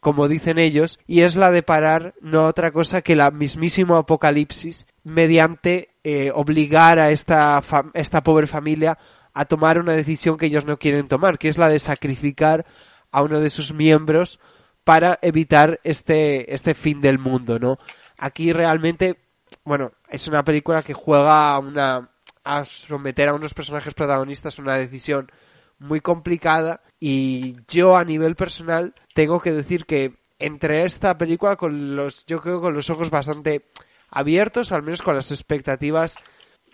[0.00, 4.86] como dicen ellos, y es la de parar no otra cosa que la mismísimo apocalipsis
[5.04, 7.62] mediante eh, obligar a esta,
[7.94, 8.98] esta pobre familia
[9.34, 12.66] a tomar una decisión que ellos no quieren tomar, que es la de sacrificar
[13.10, 14.38] a uno de sus miembros
[14.84, 17.78] para evitar este, este fin del mundo, ¿no?
[18.18, 19.18] Aquí realmente,
[19.64, 22.10] bueno, es una película que juega a una,
[22.44, 25.30] a someter a unos personajes protagonistas una decisión
[25.78, 31.96] muy complicada y yo a nivel personal tengo que decir que entre esta película con
[31.96, 33.66] los, yo creo con los ojos bastante
[34.10, 36.16] abiertos, al menos con las expectativas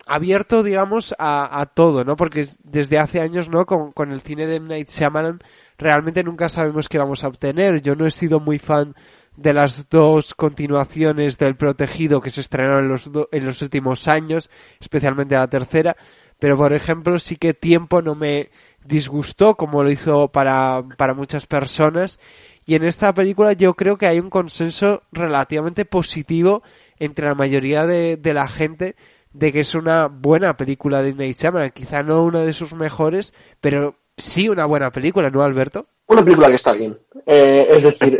[0.05, 2.15] abierto, digamos, a, a, todo, ¿no?
[2.15, 3.65] Porque desde hace años, ¿no?
[3.65, 4.67] Con, con el cine de M.
[4.67, 5.39] Night Shyamalan
[5.77, 7.81] realmente nunca sabemos qué vamos a obtener.
[7.81, 8.95] Yo no he sido muy fan
[9.39, 14.49] de las dos continuaciones del Protegido que se estrenaron en los, en los últimos años,
[14.81, 15.95] especialmente la tercera,
[16.39, 18.51] pero por ejemplo sí que Tiempo no me
[18.83, 22.19] disgustó como lo hizo para, para muchas personas
[22.65, 26.61] y en esta película yo creo que hay un consenso relativamente positivo
[26.97, 28.95] entre la mayoría de, de la gente
[29.33, 31.71] de que es una buena película de Night Shyamalan.
[31.71, 35.87] Quizá no una de sus mejores, pero sí una buena película, ¿no, Alberto?
[36.07, 36.97] Una película que está bien.
[37.25, 38.19] Eh, es decir...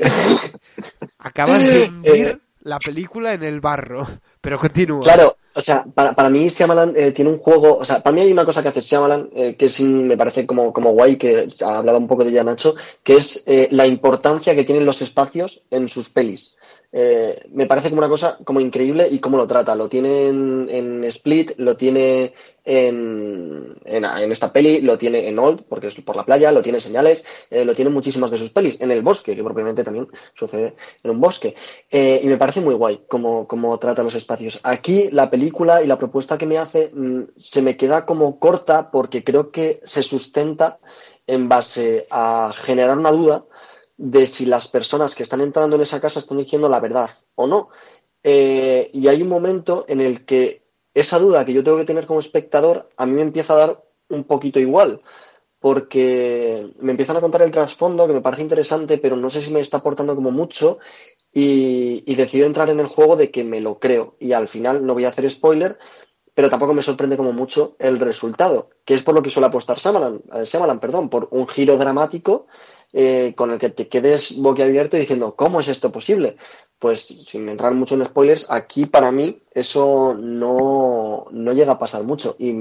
[1.20, 4.08] Acabas de hundir eh, la película en el barro,
[4.40, 5.02] pero continúa.
[5.02, 7.78] Claro, o sea, para, para mí Shyamalan eh, tiene un juego...
[7.78, 10.72] O sea, para mí hay una cosa que hace Shyamalan que sí me parece como,
[10.72, 14.64] como guay, que ha hablado un poco de ella Nacho, que es la importancia que
[14.64, 16.56] tienen los espacios en sus pelis.
[16.92, 19.76] Eh, me parece como una cosa como increíble y cómo lo trata.
[19.76, 22.34] Lo tiene en, Split, lo tiene
[22.66, 26.80] en, en, esta peli, lo tiene en Old, porque es por la playa, lo tiene
[26.80, 29.84] en Señales, eh, lo tiene en muchísimas de sus pelis, en el bosque, que propiamente
[29.84, 31.56] también sucede en un bosque.
[31.92, 34.60] Eh, y me parece muy guay cómo, cómo trata los espacios.
[34.64, 38.90] Aquí la película y la propuesta que me hace mm, se me queda como corta
[38.92, 40.80] porque creo que se sustenta
[41.28, 43.46] en base a generar una duda
[44.00, 47.48] de si las personas que están entrando en esa casa están diciendo la verdad o
[47.48, 47.70] no.
[48.24, 52.06] Eh, y hay un momento en el que esa duda que yo tengo que tener
[52.06, 55.02] como espectador a mí me empieza a dar un poquito igual,
[55.60, 59.52] porque me empiezan a contar el trasfondo que me parece interesante, pero no sé si
[59.52, 60.80] me está aportando como mucho
[61.34, 64.16] y, decido entrar en el juego de que me lo creo.
[64.20, 65.78] Y al final no voy a hacer spoiler,
[66.34, 69.78] pero tampoco me sorprende como mucho el resultado, que es por lo que suele apostar
[69.78, 72.48] Shyamalan, eh, perdón, por un giro dramático
[72.94, 76.38] eh, con el que te quedes boquiabierto diciendo, ¿cómo es esto posible?
[76.80, 82.04] Pues sin entrar mucho en spoilers, aquí para mí eso no, no llega a pasar
[82.04, 82.54] mucho y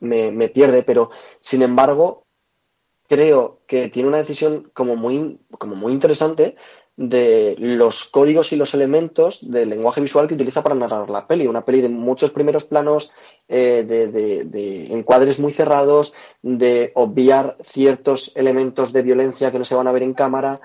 [0.00, 1.10] me, me pierde, pero
[1.40, 2.26] sin embargo
[3.08, 6.56] creo que tiene una decisión como muy, como muy interesante
[6.96, 11.46] de los códigos y los elementos del lenguaje visual que utiliza para narrar la peli.
[11.46, 13.10] Una peli de muchos primeros planos,
[13.48, 16.12] eh, de, encuadres muy cerrados,
[16.42, 20.60] de obviar ciertos elementos de violencia que no se van a ver en cámara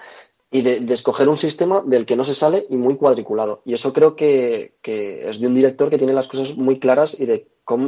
[0.49, 3.61] y de, escoger un sistema del que no se sale y muy cuadriculado.
[3.65, 7.19] Y eso creo que, que es de un director que tiene las cosas muy claras
[7.19, 7.47] y de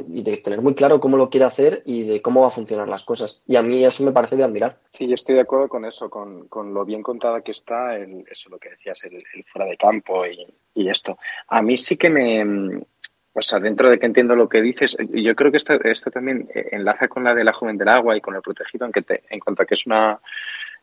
[0.10, 2.90] y de tener muy claro cómo lo quiere hacer y de cómo va a funcionar
[2.90, 3.42] las cosas.
[3.48, 4.78] Y a mí eso me parece de admirar.
[4.92, 8.26] Sí, yo estoy de acuerdo con eso, con, con lo bien contada que está, el,
[8.30, 11.18] eso lo que decías, el, fuera de campo y, y, esto.
[11.48, 12.82] A mí sí que me...
[13.32, 16.50] O sea, dentro de que entiendo lo que dices, yo creo que esto, esto también
[16.54, 19.24] enlaza con la de la joven del agua y con el protegido, en, que te,
[19.30, 20.20] en cuanto a que es una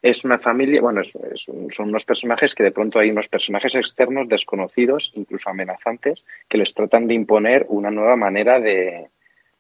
[0.03, 5.13] es una familia, bueno, son unos personajes que de pronto hay unos personajes externos desconocidos,
[5.15, 9.09] incluso amenazantes, que les tratan de imponer una nueva manera de,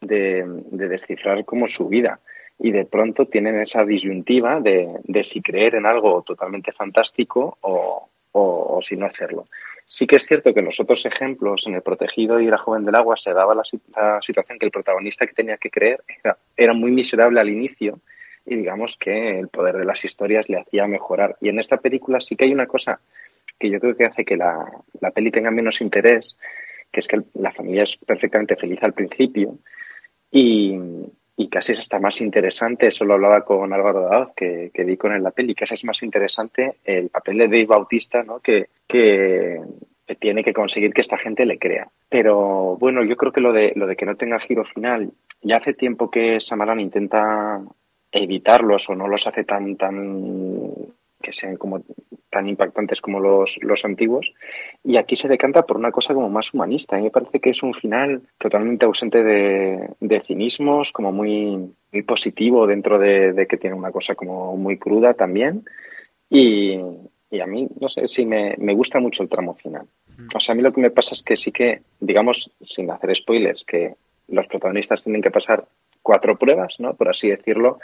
[0.01, 2.21] de, descifrar como su vida.
[2.59, 8.09] Y de pronto tienen esa disyuntiva de, de si creer en algo totalmente fantástico o,
[8.39, 9.47] o, si no hacerlo.
[9.87, 12.85] Sí que es cierto que en los otros ejemplos, en El Protegido y La Joven
[12.85, 13.63] del Agua, se daba la,
[14.21, 16.03] situación que el protagonista que tenía que creer
[16.57, 18.01] era muy miserable al inicio
[18.47, 21.37] y digamos que el poder de las historias le hacía mejorar.
[21.41, 23.01] Y en esta película sí que hay una cosa
[23.59, 24.65] que yo creo que hace que la,
[25.01, 26.37] la peli tenga menos interés,
[26.93, 29.59] que es que la familia es perfectamente feliz al principio
[30.31, 30.79] y,
[31.37, 34.97] y casi es hasta más interesante, eso lo hablaba con Álvaro Daoz, que, que vi
[34.97, 38.41] con en la peli, casi es más interesante el papel de Dave Bautista, ¿no?
[38.41, 39.61] que, que,
[40.21, 41.89] tiene que conseguir que esta gente le crea.
[42.09, 45.11] Pero bueno, yo creo que lo de, lo de que no tenga giro final,
[45.43, 47.61] ya hace tiempo que Samaran intenta
[48.17, 50.73] evitarlos o no los hace tan tan
[51.23, 51.83] que sean como
[52.31, 54.33] tan impactantes como los, los antiguos
[54.85, 56.97] y aquí se decanta por una cosa como más humanista.
[56.97, 61.73] A mí me parece que es un final totalmente ausente de, de cinismos, como muy,
[61.93, 65.65] muy positivo dentro de, que tiene una cosa como muy cruda también
[66.29, 66.79] y,
[67.31, 69.87] y a mí, no sé, sí me, me gusta mucho el tramo final.
[70.35, 73.15] O sea, a mí lo que me pasa es que sí que, digamos, sin hacer
[73.15, 73.95] spoilers, que
[74.29, 75.67] los protagonistas tienen que pasar
[76.07, 76.95] cuatro pruebas, ¿no?
[76.95, 77.81] Por así decirlo.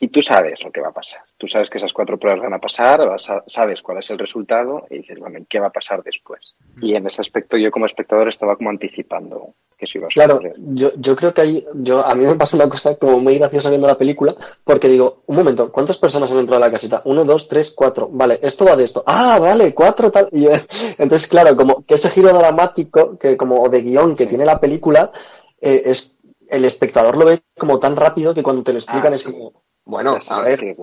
[0.00, 1.20] Y tú sabes lo que va a pasar.
[1.36, 3.00] Tú sabes que esas cuatro pruebas van a pasar,
[3.46, 6.54] sabes cuál es el resultado y dices, bueno, ¿qué va a pasar después?
[6.80, 10.40] Y en ese aspecto yo como espectador estaba como anticipando que eso iba a Claro,
[10.56, 13.70] yo, yo creo que ahí, yo, a mí me pasa una cosa como muy graciosa
[13.70, 14.34] viendo la película,
[14.64, 17.02] porque digo, un momento, ¿cuántas personas han entrado a la casita?
[17.04, 18.08] Uno, dos, tres, cuatro.
[18.10, 19.04] Vale, esto va de esto.
[19.06, 20.28] Ah, vale, cuatro, tal.
[20.32, 20.46] Y,
[20.98, 25.12] entonces, claro, como que ese giro dramático, que como de guion que tiene la película,
[25.60, 26.17] eh, es
[26.48, 29.64] el espectador lo ve como tan rápido que cuando te lo explican ah, es como,
[29.84, 30.76] bueno, a ver,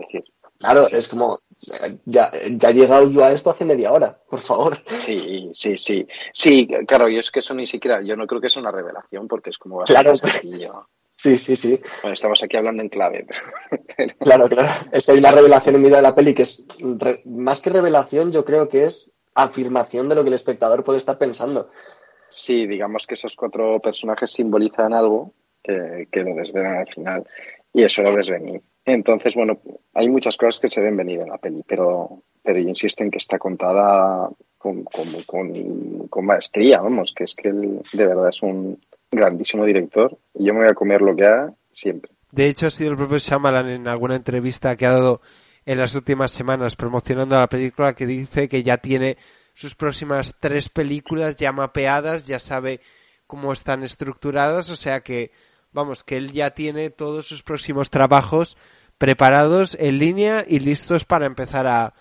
[0.59, 1.39] claro, es como,
[2.05, 4.77] ya, ya he llegado yo a esto hace media hora, por favor.
[5.05, 6.07] Sí, sí, sí.
[6.33, 9.27] Sí, claro, y es que eso ni siquiera, yo no creo que es una revelación
[9.27, 10.13] porque es como claro.
[11.17, 11.81] Sí, sí, sí.
[12.01, 13.25] Bueno, estamos aquí hablando en clave.
[14.19, 14.67] Claro, claro.
[14.91, 16.63] Es que hay una revelación en medio de la peli que es,
[17.23, 21.17] más que revelación, yo creo que es afirmación de lo que el espectador puede estar
[21.17, 21.69] pensando.
[22.29, 25.33] Sí, digamos que esos cuatro personajes simbolizan algo
[25.65, 27.27] que, lo desvelan al final.
[27.73, 28.61] Y eso lo ves venir.
[28.85, 29.59] Entonces, bueno,
[29.93, 33.11] hay muchas cosas que se ven venir en la peli, pero, pero yo insisto en
[33.11, 35.07] que está contada con, con,
[36.09, 38.79] con, maestría, vamos, que es que él de verdad es un
[39.11, 42.11] grandísimo director y yo me voy a comer lo que haga siempre.
[42.31, 45.21] De hecho, ha sido el propio Shyamalan en alguna entrevista que ha dado
[45.65, 49.17] en las últimas semanas promocionando la película que dice que ya tiene
[49.53, 52.81] sus próximas tres películas ya mapeadas, ya sabe
[53.25, 55.31] cómo están estructuradas, o sea que
[55.75, 58.57] vamos, que él ya tiene todos sus próximos trabajos
[58.97, 61.93] preparados en línea y listos para empezar a,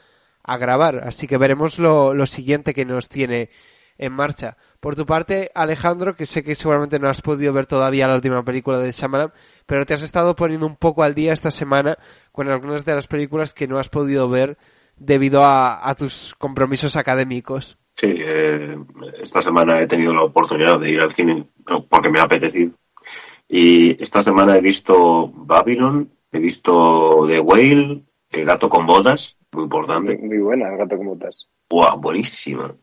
[0.42, 1.02] a grabar.
[1.04, 3.50] Así que veremos lo, lo siguiente que nos tiene
[3.98, 4.56] en marcha.
[4.80, 8.44] Por tu parte, Alejandro, que sé que seguramente no has podido ver todavía la última
[8.44, 9.32] película de Shyamalan,
[9.66, 11.98] pero te has estado poniendo un poco al día esta semana
[12.30, 14.56] con algunas de las películas que no has podido ver
[14.96, 17.76] debido a, a tus compromisos académicos.
[17.96, 18.76] Sí, eh,
[19.20, 21.48] esta semana he tenido la oportunidad de ir al cine
[21.88, 22.72] porque me ha apetecido
[23.48, 29.64] y esta semana he visto Babylon, he visto The Whale, El gato con botas, muy
[29.64, 30.16] importante.
[30.18, 31.48] Muy, buena, El gato con botas.
[31.70, 32.74] Wow, buenísima.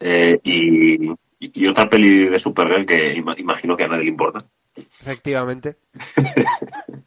[0.00, 4.38] Eh, y, y, otra peli de Supergirl que imagino que a nadie le importa.
[4.76, 5.76] Efectivamente.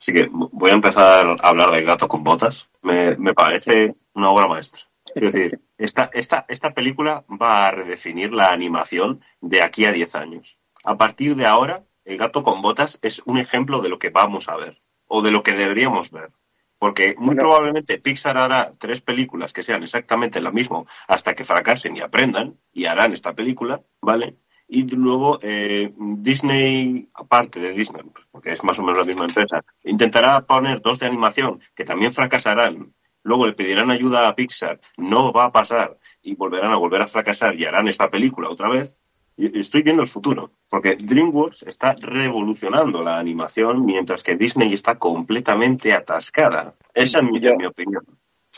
[0.00, 2.68] Así que voy a empezar a hablar de Gato con Botas.
[2.82, 4.82] Me, me parece una obra maestra.
[5.14, 10.14] Es decir, esta, esta, esta película va a redefinir la animación de aquí a 10
[10.14, 10.58] años.
[10.84, 14.48] A partir de ahora, el gato con botas es un ejemplo de lo que vamos
[14.48, 16.30] a ver o de lo que deberíamos ver.
[16.78, 21.96] Porque muy probablemente Pixar hará tres películas que sean exactamente lo mismo hasta que fracasen
[21.96, 24.36] y aprendan y harán esta película, ¿vale?
[24.68, 29.62] Y luego eh, Disney, aparte de Disney, porque es más o menos la misma empresa,
[29.84, 32.94] intentará poner dos de animación que también fracasarán.
[33.22, 35.98] Luego le pedirán ayuda a Pixar, no va a pasar.
[36.22, 38.97] Y volverán a volver a fracasar y harán esta película otra vez,
[39.38, 45.92] estoy viendo el futuro, porque DreamWorks está revolucionando la animación mientras que Disney está completamente
[45.92, 46.74] atascada.
[46.94, 48.02] Esa es mi, Yo- mi opinión.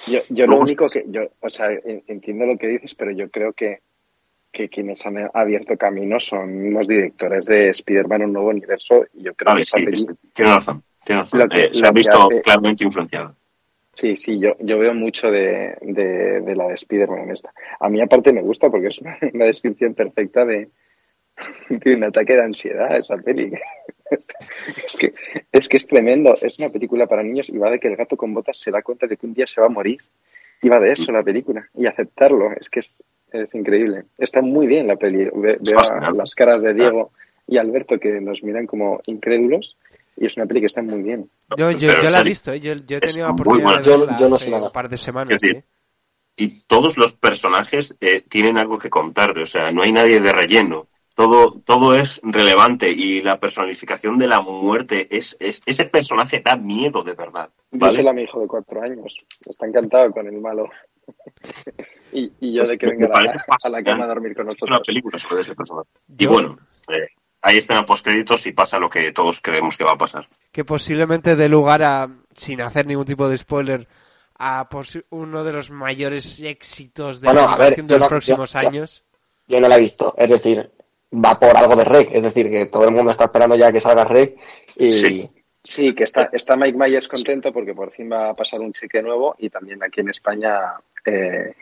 [0.07, 3.29] Yo, yo lo único que, yo, o sea, en- entiendo lo que dices, pero yo
[3.31, 3.81] creo que,
[4.53, 9.05] que quienes han abierto camino son los directores de Spider-Man Un Nuevo Universo.
[9.15, 10.83] Y yo creo Vale, que sí, tiene razón.
[11.05, 11.41] Tiene razón.
[11.41, 13.37] Lo que- Eh, se ha visto hace- claramente influenciado.
[14.01, 17.53] Sí, sí, yo, yo veo mucho de, de, de la de Spider-Man en esta.
[17.79, 20.71] A mí aparte me gusta porque es una, una descripción perfecta de,
[21.69, 23.53] de un ataque de ansiedad esa peli.
[24.11, 25.15] Es que,
[25.53, 26.35] es que es tremendo.
[26.43, 28.83] Es una película para niños y va de que el gato con botas se da
[28.83, 30.01] cuenta de que un día se va a morir.
[30.63, 31.69] Y va de eso la película.
[31.75, 32.51] Y aceptarlo.
[32.59, 32.91] Es que es,
[33.31, 34.07] es increíble.
[34.19, 35.29] Está muy bien la peli.
[35.33, 35.59] Veo
[36.13, 37.13] las caras de Diego
[37.47, 39.77] y Alberto que nos miran como incrédulos.
[40.17, 41.31] Y es una peli que está muy bien.
[41.57, 42.61] Yo, yo, yo la he visto, ¿eh?
[42.61, 44.67] yo, yo he tenido la oportunidad de Yo- verla yo no hace sé nada.
[44.67, 45.35] un par de semanas.
[45.37, 45.65] Es decir, ¿eh?
[46.37, 50.33] y todos los personajes eh, tienen algo que contar, o sea, no hay nadie de
[50.33, 50.87] relleno.
[51.15, 56.57] Todo, todo es relevante y la personificación de la muerte es, es ese personaje da
[56.57, 57.51] miedo de verdad.
[57.73, 57.91] ¿vale?
[57.93, 59.17] Díselo a mi hijo de cuatro años.
[59.45, 60.71] Está encantado con el malo.
[62.13, 64.09] y, y yo Pues de que me- venga me a la, a la cama a
[64.09, 64.71] dormir con Es nosotros.
[64.71, 65.89] una película sobre ese personaje.
[66.09, 66.59] Y Yo- bueno,
[66.89, 67.09] eh,
[67.43, 70.29] hay escena post créditos y pasa lo que todos creemos que va a pasar.
[70.53, 73.87] que posiblemente dé lugar a, sin hacer ningún tipo de spoiler,
[74.39, 74.69] a
[75.11, 78.69] uno de los mayores éxitos de Bueno, la ver, de los no- próximos yo- yo-
[78.69, 79.05] años.
[79.49, 80.71] Yo no la he visto, es decir,
[81.13, 83.81] va por algo de Rec, es decir, que todo el mundo está esperando ya que
[83.81, 84.37] salga Rec
[84.77, 85.31] y Sí.
[85.63, 89.03] Sí, que está, está Mike Myers contento porque por fin va a pasar un cheque
[89.03, 90.73] nuevo y también aquí en España,
[91.05, 91.53] eh,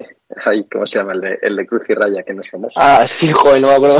[0.44, 1.12] ay, ¿cómo se llama?
[1.12, 2.74] El de, el de Cruz y Raya, que no es famoso.
[2.76, 3.98] Ah, sí, joder, no me acuerdo.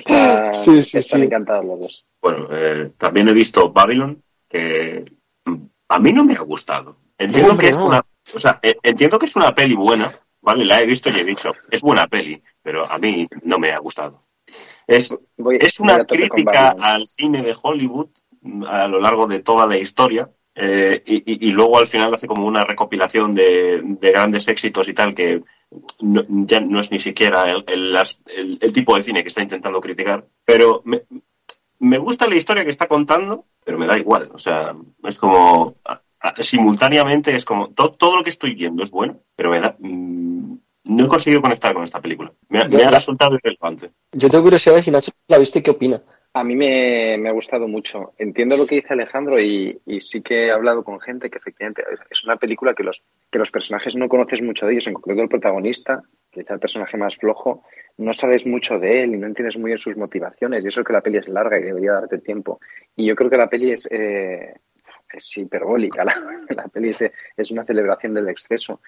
[0.64, 1.26] Sí, sí, están sí.
[1.26, 2.06] encantados los dos.
[2.20, 5.04] Bueno, eh, también he visto Babylon, que
[5.88, 6.96] a mí no me ha gustado.
[7.18, 10.64] Entiendo que es una, o sea, eh, entiendo que es una peli buena, ¿vale?
[10.64, 13.78] La he visto y he dicho, es buena peli, pero a mí no me ha
[13.78, 14.24] gustado.
[14.86, 18.08] Es, Voy- es una crítica al cine de Hollywood
[18.68, 22.46] a lo largo de toda la historia eh, y, y- luego al final hace como
[22.46, 25.42] una recopilación de, de grandes éxitos y tal que
[26.00, 27.96] no, ya no es ni siquiera el, el-
[28.36, 31.02] el- el tipo de cine que está intentando criticar, pero me,
[31.80, 34.30] me gusta la historia que está contando, pero me da igual.
[34.32, 35.74] O sea, es como
[36.40, 40.54] simultáneamente es como to- todo lo que estoy viendo es bueno, pero me da mm,
[40.86, 42.32] no he conseguido conectar con esta película.
[42.48, 43.90] Me me ha yo- resultado irrelevante.
[44.12, 46.02] Yo tengo curiosidad de si Nacho la viste qué opina.
[46.36, 48.12] A mí me, me ha gustado mucho.
[48.18, 51.84] Entiendo lo que dice Alejandro y, y sí que he hablado con gente que efectivamente
[51.92, 54.94] es- es una película que los, que los personajes no conoces mucho de ellos, en
[54.94, 57.62] concreto el protagonista, quizá el personaje más flojo,
[57.98, 60.92] no sabes mucho de él y no entiendes muy bien sus motivaciones y eso que
[60.92, 62.58] la peli es larga y debería darte tiempo.
[62.96, 64.54] Y yo creo que la peli es, eh,
[65.12, 66.16] es hiperbólica, la,
[66.48, 66.98] la peli es,
[67.36, 68.80] es una celebración del exceso.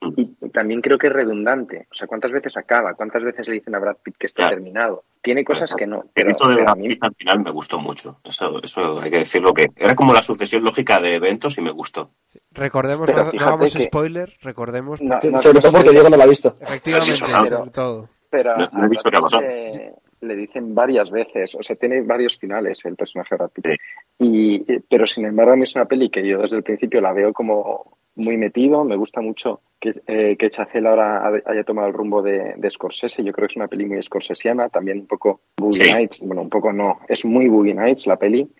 [0.00, 1.86] Y también creo que es redundante.
[1.90, 2.94] O sea, ¿cuántas veces acaba?
[2.94, 4.54] ¿Cuántas veces le dicen a Brad Pitt que está Claro.
[4.56, 5.04] terminado?
[5.22, 6.02] Tiene cosas que no.
[6.02, 8.20] El Pero, grito de pero a Brad mí, Pitt al final me gustó mucho.
[8.24, 11.70] Eso, eso hay que decirlo que era como la sucesión lógica de eventos y me
[11.70, 12.10] gustó.
[12.52, 15.00] Recordemos, Pero no, hagamos que- spoiler, recordemos.
[15.00, 16.56] no, no- Sobre todo porque Diego no la ha visto.
[16.60, 18.08] Efectivamente, Eso, sobre todo.
[18.30, 19.42] Pero No- he visto qué ha pasado.
[19.42, 23.66] le, le dicen varias veces, o sea, tiene varios finales el personaje de Brad Pitt.
[23.66, 23.76] Sí.
[24.18, 27.00] Y, y- pero sin embargo, a mí es una peli que yo desde el principio
[27.00, 28.84] la veo como muy metido.
[28.84, 32.70] Me gusta mucho que, eh, que Chazelle ahora ha- haya tomado el rumbo de, de
[32.70, 33.22] Scorsese.
[33.22, 35.92] Yo creo que es una peli muy scorsesiana, también un poco Boogie Sí.
[35.92, 36.20] Nights.
[36.20, 38.50] Bueno, un poco no, es muy Boogie Nights la peli.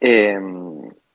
[0.00, 0.38] Eh,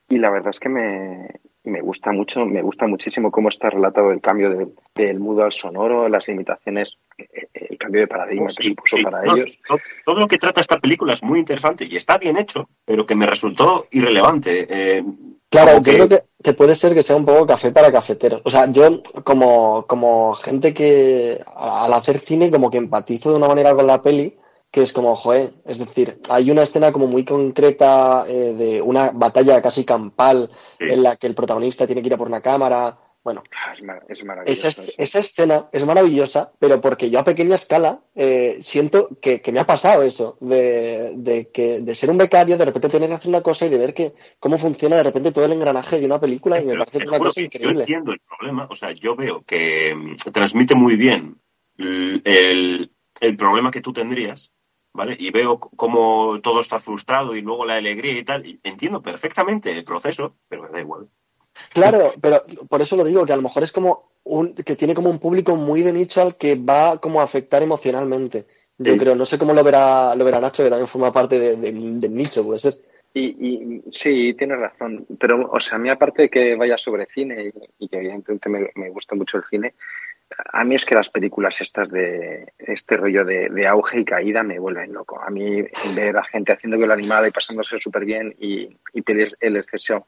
[0.08, 1.28] y la verdad es que me,
[1.66, 5.52] me gusta mucho, me gusta muchísimo cómo está relatado el cambio del, del mudo al
[5.52, 9.02] sonoro, las limitaciones, eh, el cambio de paradigma que Sí, supuso sí.
[9.02, 9.58] para No, ellos.
[10.04, 13.14] todo, lo que trata esta película es muy interesante y está bien hecho, pero que
[13.14, 14.66] me resultó irrelevante.
[14.70, 15.04] Eh,
[15.48, 18.42] Claro, yo creo que, que puede ser que sea un poco café para cafeteros.
[18.44, 23.46] O sea, yo como, como gente que al hacer cine como que empatizo de una
[23.46, 24.36] manera con la peli,
[24.76, 29.10] que es como, joder, es decir, hay una escena como muy concreta eh, de una
[29.10, 30.84] batalla casi campal Sí.
[30.90, 32.98] en la que el protagonista tiene que ir a por una cámara.
[33.24, 34.82] Bueno, Ah, es, mar- es maravilloso.
[34.98, 39.60] esa, escena es maravillosa, pero porque yo a pequeña escala eh, siento que, que me
[39.60, 43.28] ha pasado eso, de, de, que, de ser un becario, de repente tener que hacer
[43.30, 46.20] una cosa y de ver que cómo funciona de repente todo el engranaje de una
[46.20, 47.80] película y me parece una cosa que Yo increíble.
[47.80, 51.40] entiendo el problema, o sea, yo veo que mm, transmite muy bien
[51.78, 54.52] el problema que tú tendrías,
[54.96, 55.16] ¿vale?
[55.18, 58.44] Y veo cómo todo está frustrado y luego la alegría y tal.
[58.46, 61.08] y entiendo perfectamente el proceso, pero me da igual.
[61.72, 64.94] Claro, pero por eso lo digo, que a lo mejor es como un, que tiene
[64.94, 68.46] como un público muy de nicho al que va como a afectar emocionalmente.
[68.78, 68.98] Yo Sí.
[68.98, 71.72] creo, no sé cómo lo verá, lo verá Nacho, que también forma parte de- de-
[71.72, 72.76] del nicho, puede ser.
[73.14, 75.06] Y, y sí, tienes razón.
[75.18, 77.46] Pero, o sea, a mí aparte de que vaya sobre cine
[77.78, 79.74] y, y que evidentemente me, me, gusta mucho el cine,
[80.52, 84.58] a mí es que las películas estas de este rollo de, auge y caída me
[84.58, 85.20] vuelven loco.
[85.22, 85.62] A mí
[85.94, 90.06] ver a gente haciendo lo animada y pasándose súper bien y, y pedir el exceso,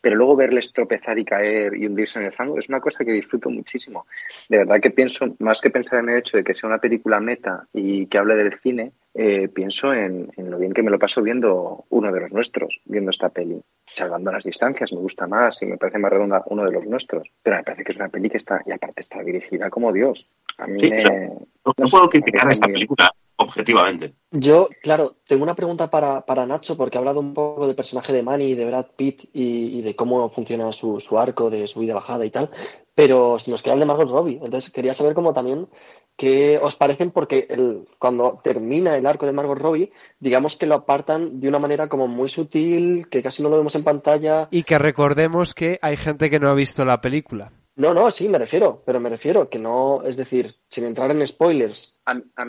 [0.00, 3.12] pero luego verles tropezar y caer y hundirse en el fango es una cosa que
[3.12, 4.06] disfruto muchísimo.
[4.48, 7.20] De verdad que pienso, más que pensar en el hecho de que sea una película
[7.20, 10.98] meta y que hable del cine, eh, pienso en, en, lo bien que me lo
[10.98, 13.62] paso viendo uno de los nuestros, viendo esta peli.
[13.86, 17.28] Salvando las distancias, me gusta más y me parece más redonda uno de los nuestros.
[17.42, 20.28] Pero me parece que es una peli que está, y aparte está dirigida como Dios.
[20.58, 21.28] A mí sí, me, o sea,
[21.64, 24.14] no, no, puedo criticar esta película objetivamente.
[24.32, 28.12] Yo, claro, tengo una pregunta para, para Nacho, porque ha hablado un poco del personaje
[28.12, 31.80] de Manny, de Brad Pitt y, y de cómo funciona su, su, arco, de su
[31.80, 32.50] vida bajada y tal,
[32.94, 34.40] pero se nos queda el de Margot Robbie.
[34.42, 35.68] Entonces quería saber cómo también
[36.16, 40.74] qué os parecen, porque el, cuando termina el arco de Margot Robbie, digamos que lo
[40.74, 44.48] apartan de una manera como muy sutil, que casi no lo vemos en pantalla.
[44.50, 47.52] Y que recordemos que hay gente que no ha visto la película.
[47.76, 51.26] No, no, sí, me refiero, pero me refiero que no, es decir, sin entrar en
[51.26, 51.96] spoilers.
[52.06, 52.46] A, a,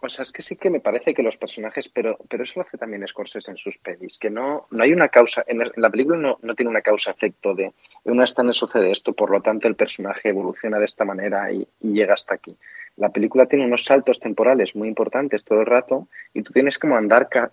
[0.00, 2.66] o sea, es que sí que me parece que los personajes, pero, pero eso lo
[2.66, 5.90] hace también Scorsese en sus pelis, que no, no hay una causa, en, en la
[5.90, 9.66] película no, no, tiene una causa-efecto de en una escena sucede esto, por lo tanto
[9.66, 12.56] el personaje evoluciona de esta manera y, y, llega hasta aquí.
[12.98, 16.96] La película tiene unos saltos temporales muy importantes todo el rato y tú tienes como
[16.96, 17.50] andar ca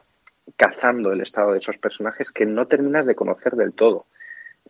[0.58, 4.06] cazando el estado de esos personajes que no terminas de conocer del todo.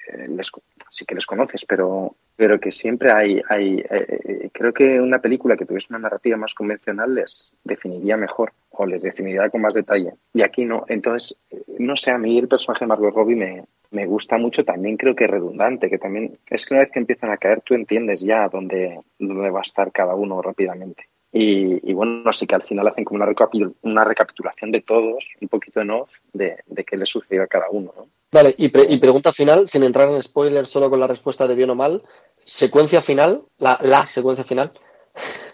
[0.07, 0.51] Eh, les,
[0.89, 5.57] sí que les conoces, pero, pero que siempre hay, hay eh, creo que una película
[5.57, 10.13] que tuviese una narrativa más convencional les definiría mejor o les definiría con más detalle.
[10.33, 10.85] Y aquí no.
[10.87, 11.39] Entonces,
[11.79, 15.15] no sé, a mí el personaje de Margot Robbie me, me gusta mucho, también creo
[15.15, 18.21] que es redundante, que también es que una vez que empiezan a caer tú entiendes
[18.21, 21.05] ya dónde, dónde va a estar cada uno rápidamente.
[21.37, 25.31] Y, y, bueno, así que al final hacen como una, recapitul una recapitulación de todos,
[25.41, 27.93] un poquito en off, de, de qué le sucedió a cada uno.
[27.93, 28.07] ¿no?
[28.31, 31.55] Vale, y, pre y, pregunta final, sin entrar en spoilers, solo con la respuesta de
[31.55, 32.03] bien o mal.
[32.45, 34.71] Secuencia final, la, la secuencia final.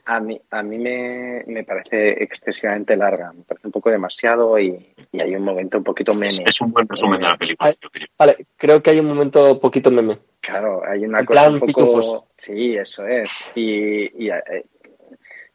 [0.05, 4.93] A mí, a mí me, me, parece excesivamente larga, me parece un poco demasiado y,
[5.11, 6.27] y hay un momento un poquito meme.
[6.27, 8.07] Es, es un buen resumen de la película, vale, yo creo.
[8.19, 10.19] Vale, creo que hay un momento poquito meme.
[10.41, 11.67] Claro, hay una en cosa plan, un poco...
[11.67, 12.23] Pitufos.
[12.35, 13.31] Sí, eso es.
[13.55, 14.65] Y, y, eh,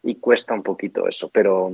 [0.07, 1.69] y cuesta un poquito eso, pero,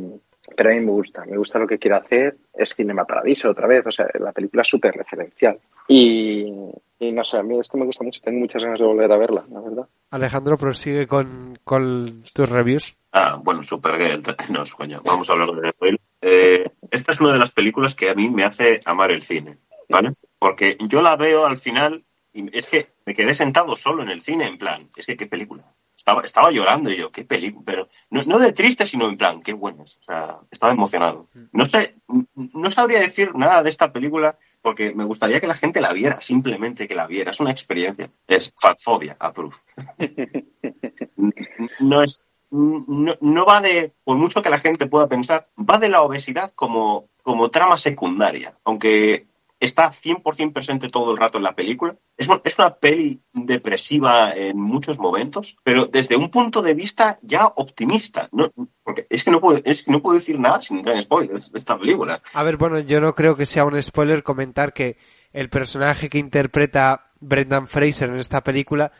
[0.58, 3.68] pero a mí me gusta, me gusta lo que quiere hacer, es Cinema Paradiso otra
[3.68, 5.60] vez, o sea, la película es súper referencial.
[5.88, 6.52] Y,
[6.98, 9.12] y, no sé, a mí es que me gusta mucho, tengo muchas ganas de volver
[9.12, 9.88] a verla, la verdad.
[10.10, 12.96] Alejandro, prosigue con, con tus reviews.
[13.12, 16.00] Ah, bueno, Supergirl, no, coño, vamos a hablar de él.
[16.20, 19.60] Eh, esta es una de las películas que a mí me hace amar el cine,
[19.90, 20.14] ¿vale?
[20.40, 22.04] Porque yo la veo al final
[22.34, 25.28] y es que me quedé sentado solo en el cine, en plan, es que qué
[25.28, 25.64] película
[25.96, 29.42] estaba, estaba llorando y yo, qué película, pero no, no, de triste, sino en plan,
[29.42, 29.98] qué buenas.
[29.98, 31.28] O sea, estaba emocionado.
[31.52, 31.96] No sé,
[32.36, 36.22] no sabría decir nada de esta película porque me gustaría que la gente la viera,
[36.22, 37.32] simplemente que la viera.
[37.32, 38.10] Es una experiencia.
[38.28, 39.56] Es fatfobia, approve.
[41.80, 45.90] no es, no, no, va de, por mucho que la gente pueda pensar, va de
[45.90, 48.58] la obesidad como, como trama secundaria.
[48.64, 49.28] Aunque
[49.64, 51.96] está 100% presente todo el rato en la película.
[52.18, 57.48] Es, es una peli depresiva en muchos momentos, pero desde un punto de vista ya
[57.48, 58.28] optimista.
[58.32, 58.52] No,
[58.84, 61.52] porque es que no puedo, es que no puedo decir nada sin entrar en spoilers
[61.52, 62.22] de esta película.
[62.34, 64.98] A ver, bueno, yo no creo que sea un spoiler comentar que
[65.32, 68.92] el personaje que interpreta Brendan Fraser en esta película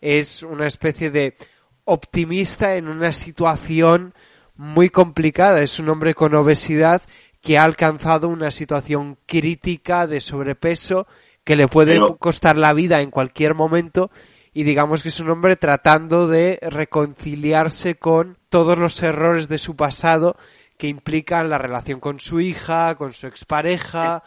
[0.00, 1.36] es una especie de
[1.84, 4.14] optimista en una situación
[4.54, 5.62] muy complicada.
[5.62, 7.02] Es un hombre con obesidad
[7.42, 11.06] que ha alcanzado una situación crítica de sobrepeso
[11.44, 12.16] que le puede Pero...
[12.16, 14.10] costar la vida en cualquier momento
[14.54, 19.76] y digamos que es un hombre tratando de reconciliarse con todos los errores de su
[19.76, 20.36] pasado
[20.78, 24.22] que implican la relación con su hija, con su expareja,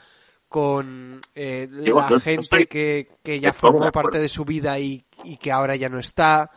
[0.47, 5.51] con eh, la gente que, que, ya formó parte de su vida y, y que
[5.51, 6.51] ahora ya no está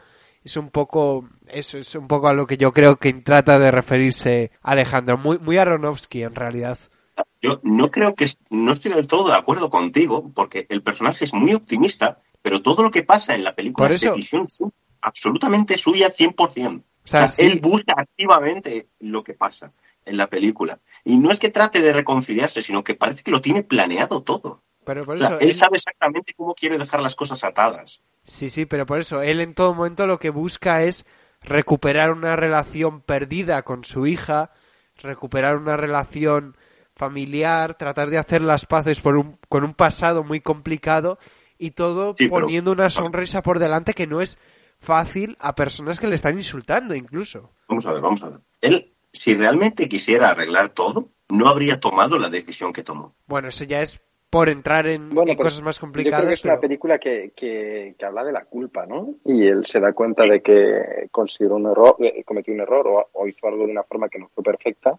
[0.49, 3.71] es un poco eso es un poco a lo que yo creo que trata de
[3.71, 5.19] referirse Alejandro.
[5.19, 6.79] Muy muy Aronofsky en realidad.
[7.43, 11.35] Yo no creo que no estoy del todo de acuerdo contigo porque el personaje es
[11.35, 14.49] muy optimista pero todo lo que pasa en la película es decisión
[15.03, 17.43] absolutamente suya 100% o sea, o sea sí.
[17.43, 19.73] él busca activamente lo que pasa
[20.05, 20.81] en la película.
[21.05, 24.63] Y no es que trate de reconciliarse sino que parece que lo tiene planeado todo.
[24.85, 28.03] Pero por eso, o sea, él, él sabe exactamente cómo quiere dejar las cosas atadas
[28.29, 31.07] Sí, sí, pero por eso, él en todo momento lo que busca es
[31.41, 34.53] recuperar una relación perdida con su hija,
[34.97, 36.55] recuperar una relación
[36.95, 41.19] familiar, tratar de hacer las paces por un, con un pasado muy complicado
[41.57, 42.83] y todo sí, poniendo pero...
[42.83, 44.39] una sonrisa por delante que no es
[44.79, 47.55] fácil a personas que le están insultando incluso.
[47.67, 48.41] Vamos a ver, vamos a ver.
[48.61, 53.17] Él, si realmente quisiera arreglar todo, no habría tomado la decisión que tomó.
[53.27, 56.27] Bueno, eso ya es por entrar en, Bueno, en pero cosas más Yo creo complicadas.
[56.29, 59.15] que es una película que, que, que habla de la culpa, ¿no?
[59.25, 63.09] Y él se da cuenta de que consiguió un error, eh, cometió un error o,
[63.13, 64.99] o hizo algo de una forma que no fue perfecta.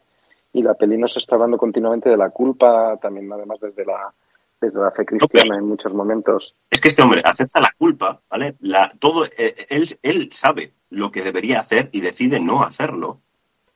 [0.51, 4.11] Y la peli nos está hablando continuamente de la culpa, también además desde la,
[4.59, 6.55] desde la fe cristiana en muchos momentos.
[6.71, 8.55] Es que este hombre acepta la culpa, ¿vale?
[8.61, 13.21] La, todo, eh, él, él sabe lo que debería hacer y decide no hacerlo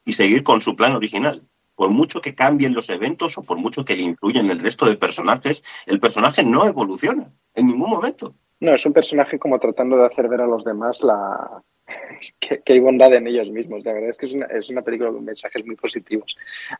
[0.03, 1.43] y seguir con su plan original.
[1.75, 4.95] Por mucho que cambien los eventos o por mucho que le influyan el resto de
[4.95, 8.35] personajes, el personaje no evoluciona en ningún momento.
[8.59, 11.61] No, es un personaje como tratando de hacer ver a los demás la
[12.39, 13.83] que, hay bondad en ellos mismos.
[13.83, 16.35] La verdad es que es una, es una película con mensajes muy positivos.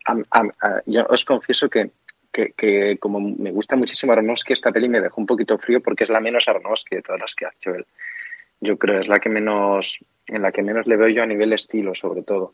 [0.05, 1.91] A- yo os confieso que,
[2.31, 6.03] que, que como me gusta muchísimo Aronofsky, esta peli me dejó un poquito frío porque
[6.03, 7.85] es la menos Aronofsky de todas las que ha hecho él.
[8.61, 11.51] Yo creo es la que menos, en la que menos le veo yo a nivel
[11.53, 12.53] estilo, sobre todo.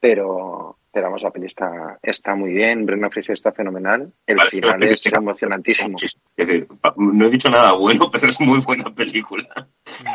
[0.00, 4.60] Pero, pero vamos, la peli está, está muy bien, Brendan Fraser está fenomenal, el Parece
[4.60, 5.96] final es emocionantísimo.
[6.00, 9.68] Es decir, no he dicho nada bueno, pero es muy buena película.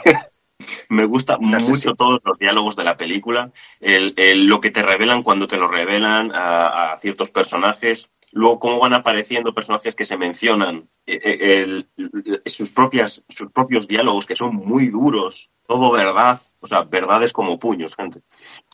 [0.90, 4.60] Me gusta No sé mucho si- todos los diálogos de la película, el, el- lo
[4.60, 9.54] que te revelan cuando te lo revelan a, a ciertos personajes, luego cómo van apareciendo
[9.54, 14.56] personajes que se mencionan, eh, eh, el- el- sus, propias, sus propios diálogos que son
[14.56, 18.22] muy duros, todo verdad, o sea, verdades como puños, gente.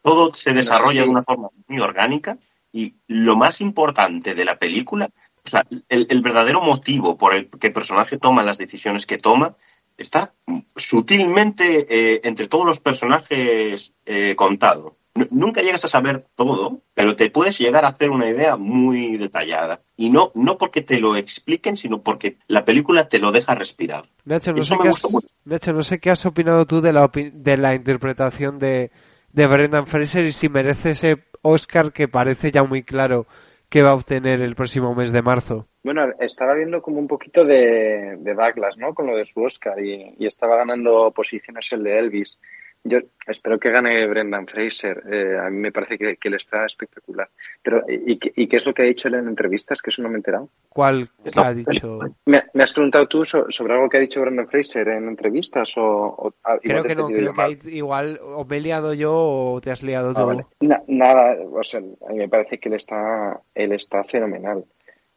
[0.01, 1.07] Todo se desarrolla sí.
[1.07, 2.37] de una forma muy orgánica
[2.71, 5.09] y lo más importante de la película,
[5.45, 9.17] o sea, el, el verdadero motivo por el que el personaje toma las decisiones que
[9.17, 9.55] toma
[9.97, 10.33] está
[10.75, 14.97] sutilmente eh, entre todos los personajes eh, contado.
[15.29, 19.81] Nunca llegas a saber todo, pero te puedes llegar a hacer una idea muy detallada.
[19.95, 24.05] Y no, no porque te lo expliquen, sino porque la película te lo deja respirar.
[24.25, 25.03] Nacho, no sé, qué has.
[25.45, 28.89] Nacho, no sé qué has opinado tú de la, opi- de la interpretación de,
[29.31, 33.27] de Brendan Fraser y si merece ese Oscar que parece ya muy claro
[33.69, 35.67] que va a obtener el próximo mes de marzo.
[35.83, 38.93] Bueno, estaba viendo como un poquito de, de Douglas, ¿no?
[38.95, 42.39] Con lo de su Oscar y, y estaba ganando posiciones el de Elvis.
[42.85, 45.03] Yo espero que gane Brendan Fraser.
[45.09, 47.29] Eh, a mí me parece que, que él está espectacular.
[47.61, 49.81] Pero, ¿y, qué- ¿y qué es lo que ha dicho él en entrevistas?
[49.81, 50.49] Que eso no me he enterado.
[50.67, 51.41] ¿Cuál No.
[51.43, 51.99] ha dicho?
[52.25, 55.77] ¿Me, me has preguntado tú so- sobre algo que ha dicho Brendan Fraser en entrevistas
[55.77, 55.83] o...?
[55.85, 59.71] o- ah, Creo que no, creo que igual o me he liado yo o te
[59.71, 60.25] has liado Ah, tú.
[60.25, 60.45] vale.
[60.59, 64.65] Na- nada, o sea, a mí me parece que él está, él está fenomenal.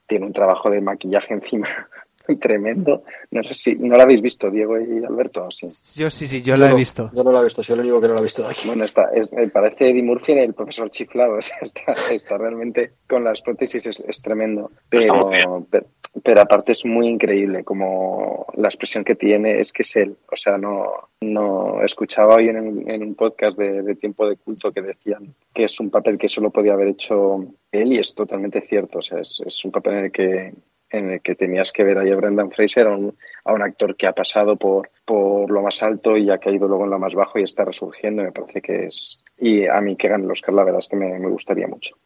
[0.06, 1.66] Tiene un trabajo de maquillaje encima
[2.40, 3.04] tremendo.
[3.30, 5.48] No sé si, ¿no lo habéis visto, Diego y Alberto?
[5.50, 5.66] Sí.
[6.00, 7.10] Yo sí, sí, yo la he no, visto.
[7.14, 8.66] Yo no lo he visto, soy el único que no lo ha visto de aquí.
[8.66, 11.34] Bueno, está, es- me parece Eddie Murphy el profesor chiflado.
[11.38, 14.70] o sea, está, está realmente con las prótesis es, es tremendo.
[14.90, 15.86] Está Pero, pero,
[16.24, 20.16] pero aparte es muy increíble como la expresión que tiene es que es él.
[20.32, 20.84] O sea, no,
[21.20, 25.34] no escuchaba hoy en, un- en un podcast de, de Tiempo de Culto que decían
[25.54, 28.98] que es un papel que solo podía haber hecho él y es totalmente cierto.
[28.98, 30.54] O sea, es, es un papel en el que
[30.90, 33.96] en el que tenías que ver ahí a Brendan Fraser, a un, a un actor
[33.96, 37.14] que ha pasado por, por lo más alto y ha caído luego en lo más
[37.14, 38.22] bajo y está resurgiendo.
[38.22, 39.18] Me parece que es.
[39.38, 41.96] Y a mí que gane el Oscar, la verdad es que me, me gustaría mucho.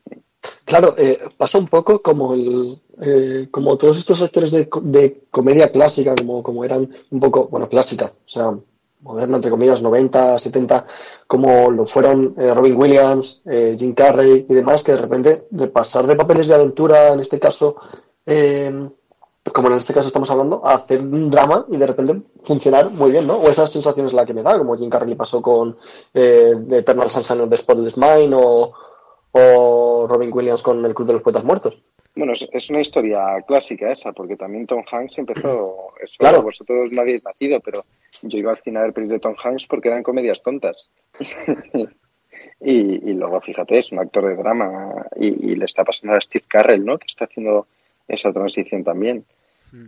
[0.65, 5.71] Claro, eh, pasa un poco como el, eh, como todos estos actores de, de comedia
[5.71, 8.53] clásica, como, como eran un poco, bueno, clásica, o sea,
[9.03, 10.87] moderna, entre comillas, 90, 70,
[11.27, 15.69] como lo fueron eh, Robin Williams, eh, Jim Carrey y demás, que de repente, de
[15.69, 17.77] pasar de papeles de aventura, en este caso,
[18.31, 18.89] eh,
[19.53, 23.11] como en este caso estamos hablando, a hacer un drama y de repente funcionar muy
[23.11, 23.35] bien, ¿no?
[23.39, 25.77] O esas sensaciones la que me da, como Jim Carrey le pasó con
[26.15, 28.73] eh, Eternal Sunshine of the Spotless Mind o,
[29.33, 31.83] o Robin Williams con El Club de los Poetas Muertos.
[32.15, 35.89] Bueno, es, es una historia clásica esa, porque también Tom Hanks empezó.
[36.01, 36.43] Eso, Claro.
[36.43, 37.85] Vosotros no habéis nacido, pero
[38.23, 40.91] yo iba al cine a ver pelis de Tom Hanks porque eran comedias tontas.
[42.61, 46.21] y, y luego, fíjate, es un actor de drama y, y le está pasando a
[46.21, 46.99] Steve Carrell, ¿no?
[46.99, 47.67] Que está haciendo
[48.11, 49.25] esa transición también.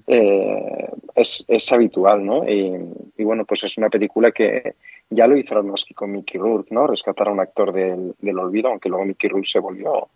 [0.07, 2.49] Eh, es, es habitual, ¿no?
[2.49, 2.73] Y,
[3.17, 4.75] y bueno, pues es una película que
[5.11, 6.87] ya lo hizo Aronofsky con Mickey Rourke, ¿no?
[6.87, 10.09] Rescatar a un actor del, del olvido, aunque luego Mickey Rourke se volvió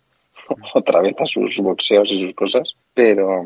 [0.73, 3.43] otra vez a sus boxeos y sus cosas, pero,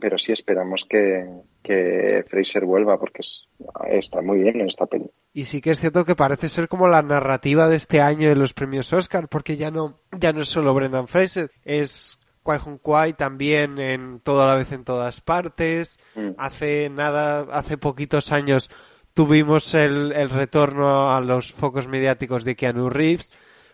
[0.00, 1.24] pero sí esperamos que,
[1.62, 3.46] que Fraser vuelva porque es-
[3.90, 5.06] está muy bien en esta peli.
[5.32, 8.34] Y sí que es cierto que parece ser como la narrativa de este año de
[8.34, 12.78] los premios Oscar, porque ya no, ya no es solo Brendan Fraser, es Kwai Hong
[12.78, 15.98] Kwai también en toda la vez en todas partes.
[16.14, 16.30] Mm.
[16.38, 18.70] Hace nada, hace poquitos años
[19.14, 23.30] tuvimos el, el retorno a los focos mediáticos de Keanu Reeves.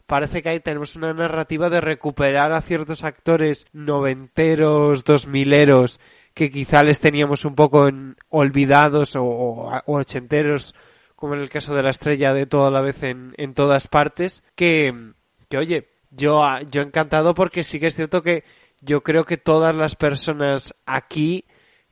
[0.06, 6.00] Parece que ahí tenemos una narrativa de recuperar a ciertos actores noventeros, dos mileros,
[6.34, 10.74] que quizá les teníamos un poco en- olvidados o, o- o ochenteros,
[11.16, 14.42] como en el caso de la estrella de toda la vez en, en todas partes,
[14.54, 15.12] que,
[15.48, 18.44] que oye, yo, yo encantado porque sí que es cierto que
[18.80, 21.46] yo creo que todas las personas aquí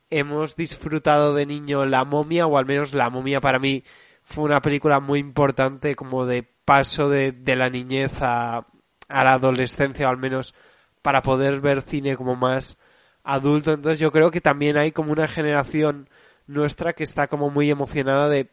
[0.09, 3.83] hemos disfrutado de niño La momia, o al menos La momia para mí
[4.23, 8.65] fue una película muy importante como de paso de, de la niñez a,
[9.07, 10.55] a la adolescencia, o al menos
[11.01, 12.77] para poder ver cine como más
[13.23, 13.73] adulto.
[13.73, 16.09] Entonces yo creo que también hay como una generación
[16.47, 18.49] nuestra que está como muy emocionada de,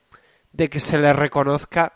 [0.53, 1.95] de que se le reconozca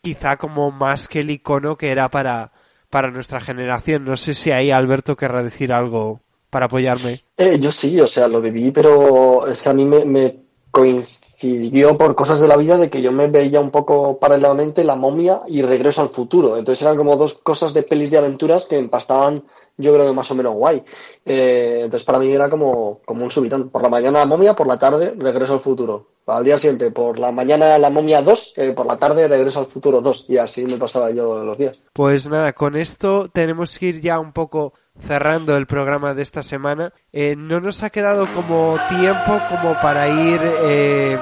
[0.00, 2.51] quizá como más que el icono que era para,
[2.92, 4.04] para nuestra generación.
[4.04, 6.20] No sé si ahí Alberto querrá decir algo
[6.50, 7.22] para apoyarme.
[7.38, 10.36] Eh, yo sí, o sea, lo viví, pero es que a mí me, me
[10.70, 14.94] coincidió por cosas de la vida de que yo me veía un poco paralelamente La
[14.94, 16.58] momia y Regreso al futuro.
[16.58, 19.42] Entonces eran como dos cosas de pelis de aventuras que empastaban
[19.76, 20.82] yo creo que más o menos guay.
[21.24, 23.70] Eh, entonces para mí era como, como un subitón.
[23.70, 26.08] Por la mañana la momia, por la tarde regreso al futuro.
[26.26, 29.66] Al día siguiente, por la mañana la momia 2, eh, por la tarde regreso al
[29.66, 30.26] futuro 2.
[30.28, 31.76] Y así me pasaba yo los días.
[31.92, 36.44] Pues nada, con esto tenemos que ir ya un poco cerrando el programa de esta
[36.44, 36.92] semana.
[37.12, 41.18] Eh, no nos ha quedado como tiempo como para ir, eh,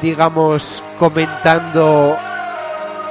[0.00, 2.16] digamos, comentando.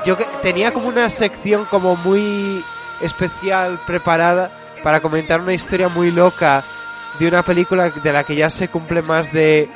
[0.05, 2.63] Yo tenía como una sección como muy
[3.01, 4.51] especial preparada
[4.83, 6.63] para comentar una historia muy loca
[7.19, 9.69] de una película de la que ya se cumple más de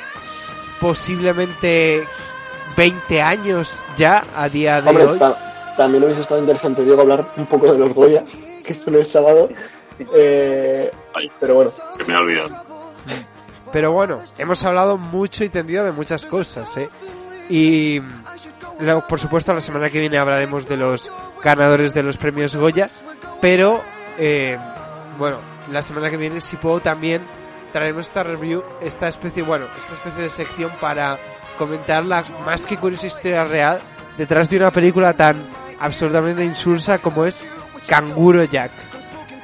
[0.79, 2.03] posiblemente
[2.75, 5.19] 20 años ya a día de Hombre, hoy.
[5.19, 8.23] ta- también hubiese estado interesante, Diego, hablar un poco de los Goya,
[8.65, 9.49] que son el sábado.
[10.15, 12.49] Eh, Ay, pero bueno, se me ha olvidado.
[13.71, 16.89] Pero bueno, hemos hablado mucho y tendido de muchas cosas, ¿eh?
[17.49, 18.01] Y
[18.79, 21.09] luego, por supuesto, la semana que viene hablaremos de los
[21.43, 22.87] ganadores de los premios Goya,
[23.39, 23.81] pero
[24.17, 24.57] eh,
[25.17, 25.39] bueno,
[25.69, 27.25] la semana que viene, si puedo, también
[27.71, 31.17] traeremos esta review, esta especie, bueno, esta especie de sección para
[31.57, 33.81] comentar la más que curiosa historia real
[34.17, 35.49] detrás de una película tan
[35.79, 37.43] absolutamente insulsa como es
[37.87, 38.71] Canguro Jack.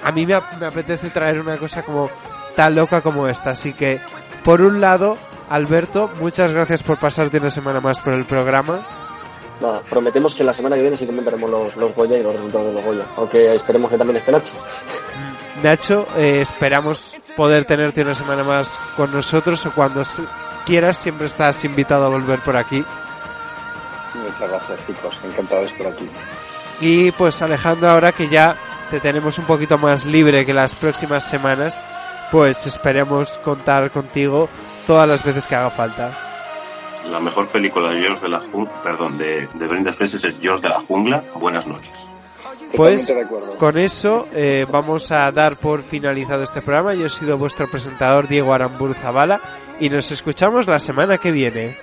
[0.03, 2.09] A mí me, me apetece traer una cosa como
[2.55, 3.99] tan loca como esta, así que
[4.43, 5.17] por un lado,
[5.49, 8.85] Alberto, muchas gracias por pasarte una semana más por el programa.
[9.59, 12.67] nada, prometemos que la semana que viene sí comentaremos los, los Goya y los resultados
[12.67, 13.05] de los Goya.
[13.17, 14.31] Aunque esperemos que también esté
[15.63, 16.07] Nacho.
[16.15, 20.03] Eh, esperamos poder tenerte una semana más con nosotros o cuando
[20.65, 22.83] quieras, siempre estás invitado a volver por aquí.
[24.15, 25.19] Muchas gracias, chicos.
[25.23, 26.09] Encantado de estar aquí.
[26.81, 28.55] Y pues Alejandro, ahora que ya
[28.91, 31.79] te tenemos un poquito más libre que las próximas semanas,
[32.31, 34.49] pues esperemos contar contigo
[34.85, 36.11] todas las veces que haga falta.
[37.05, 40.63] La mejor película de George de la Jungla, perdón, de, de Brenda Fessers es George
[40.63, 41.23] de la Jungla.
[41.35, 42.07] Buenas noches.
[42.75, 43.25] Pues de
[43.57, 46.93] con eso eh, vamos a dar por finalizado este programa.
[46.93, 49.39] Yo he sido vuestro presentador Diego Aramburu Zavala
[49.79, 51.75] y nos escuchamos la semana que viene.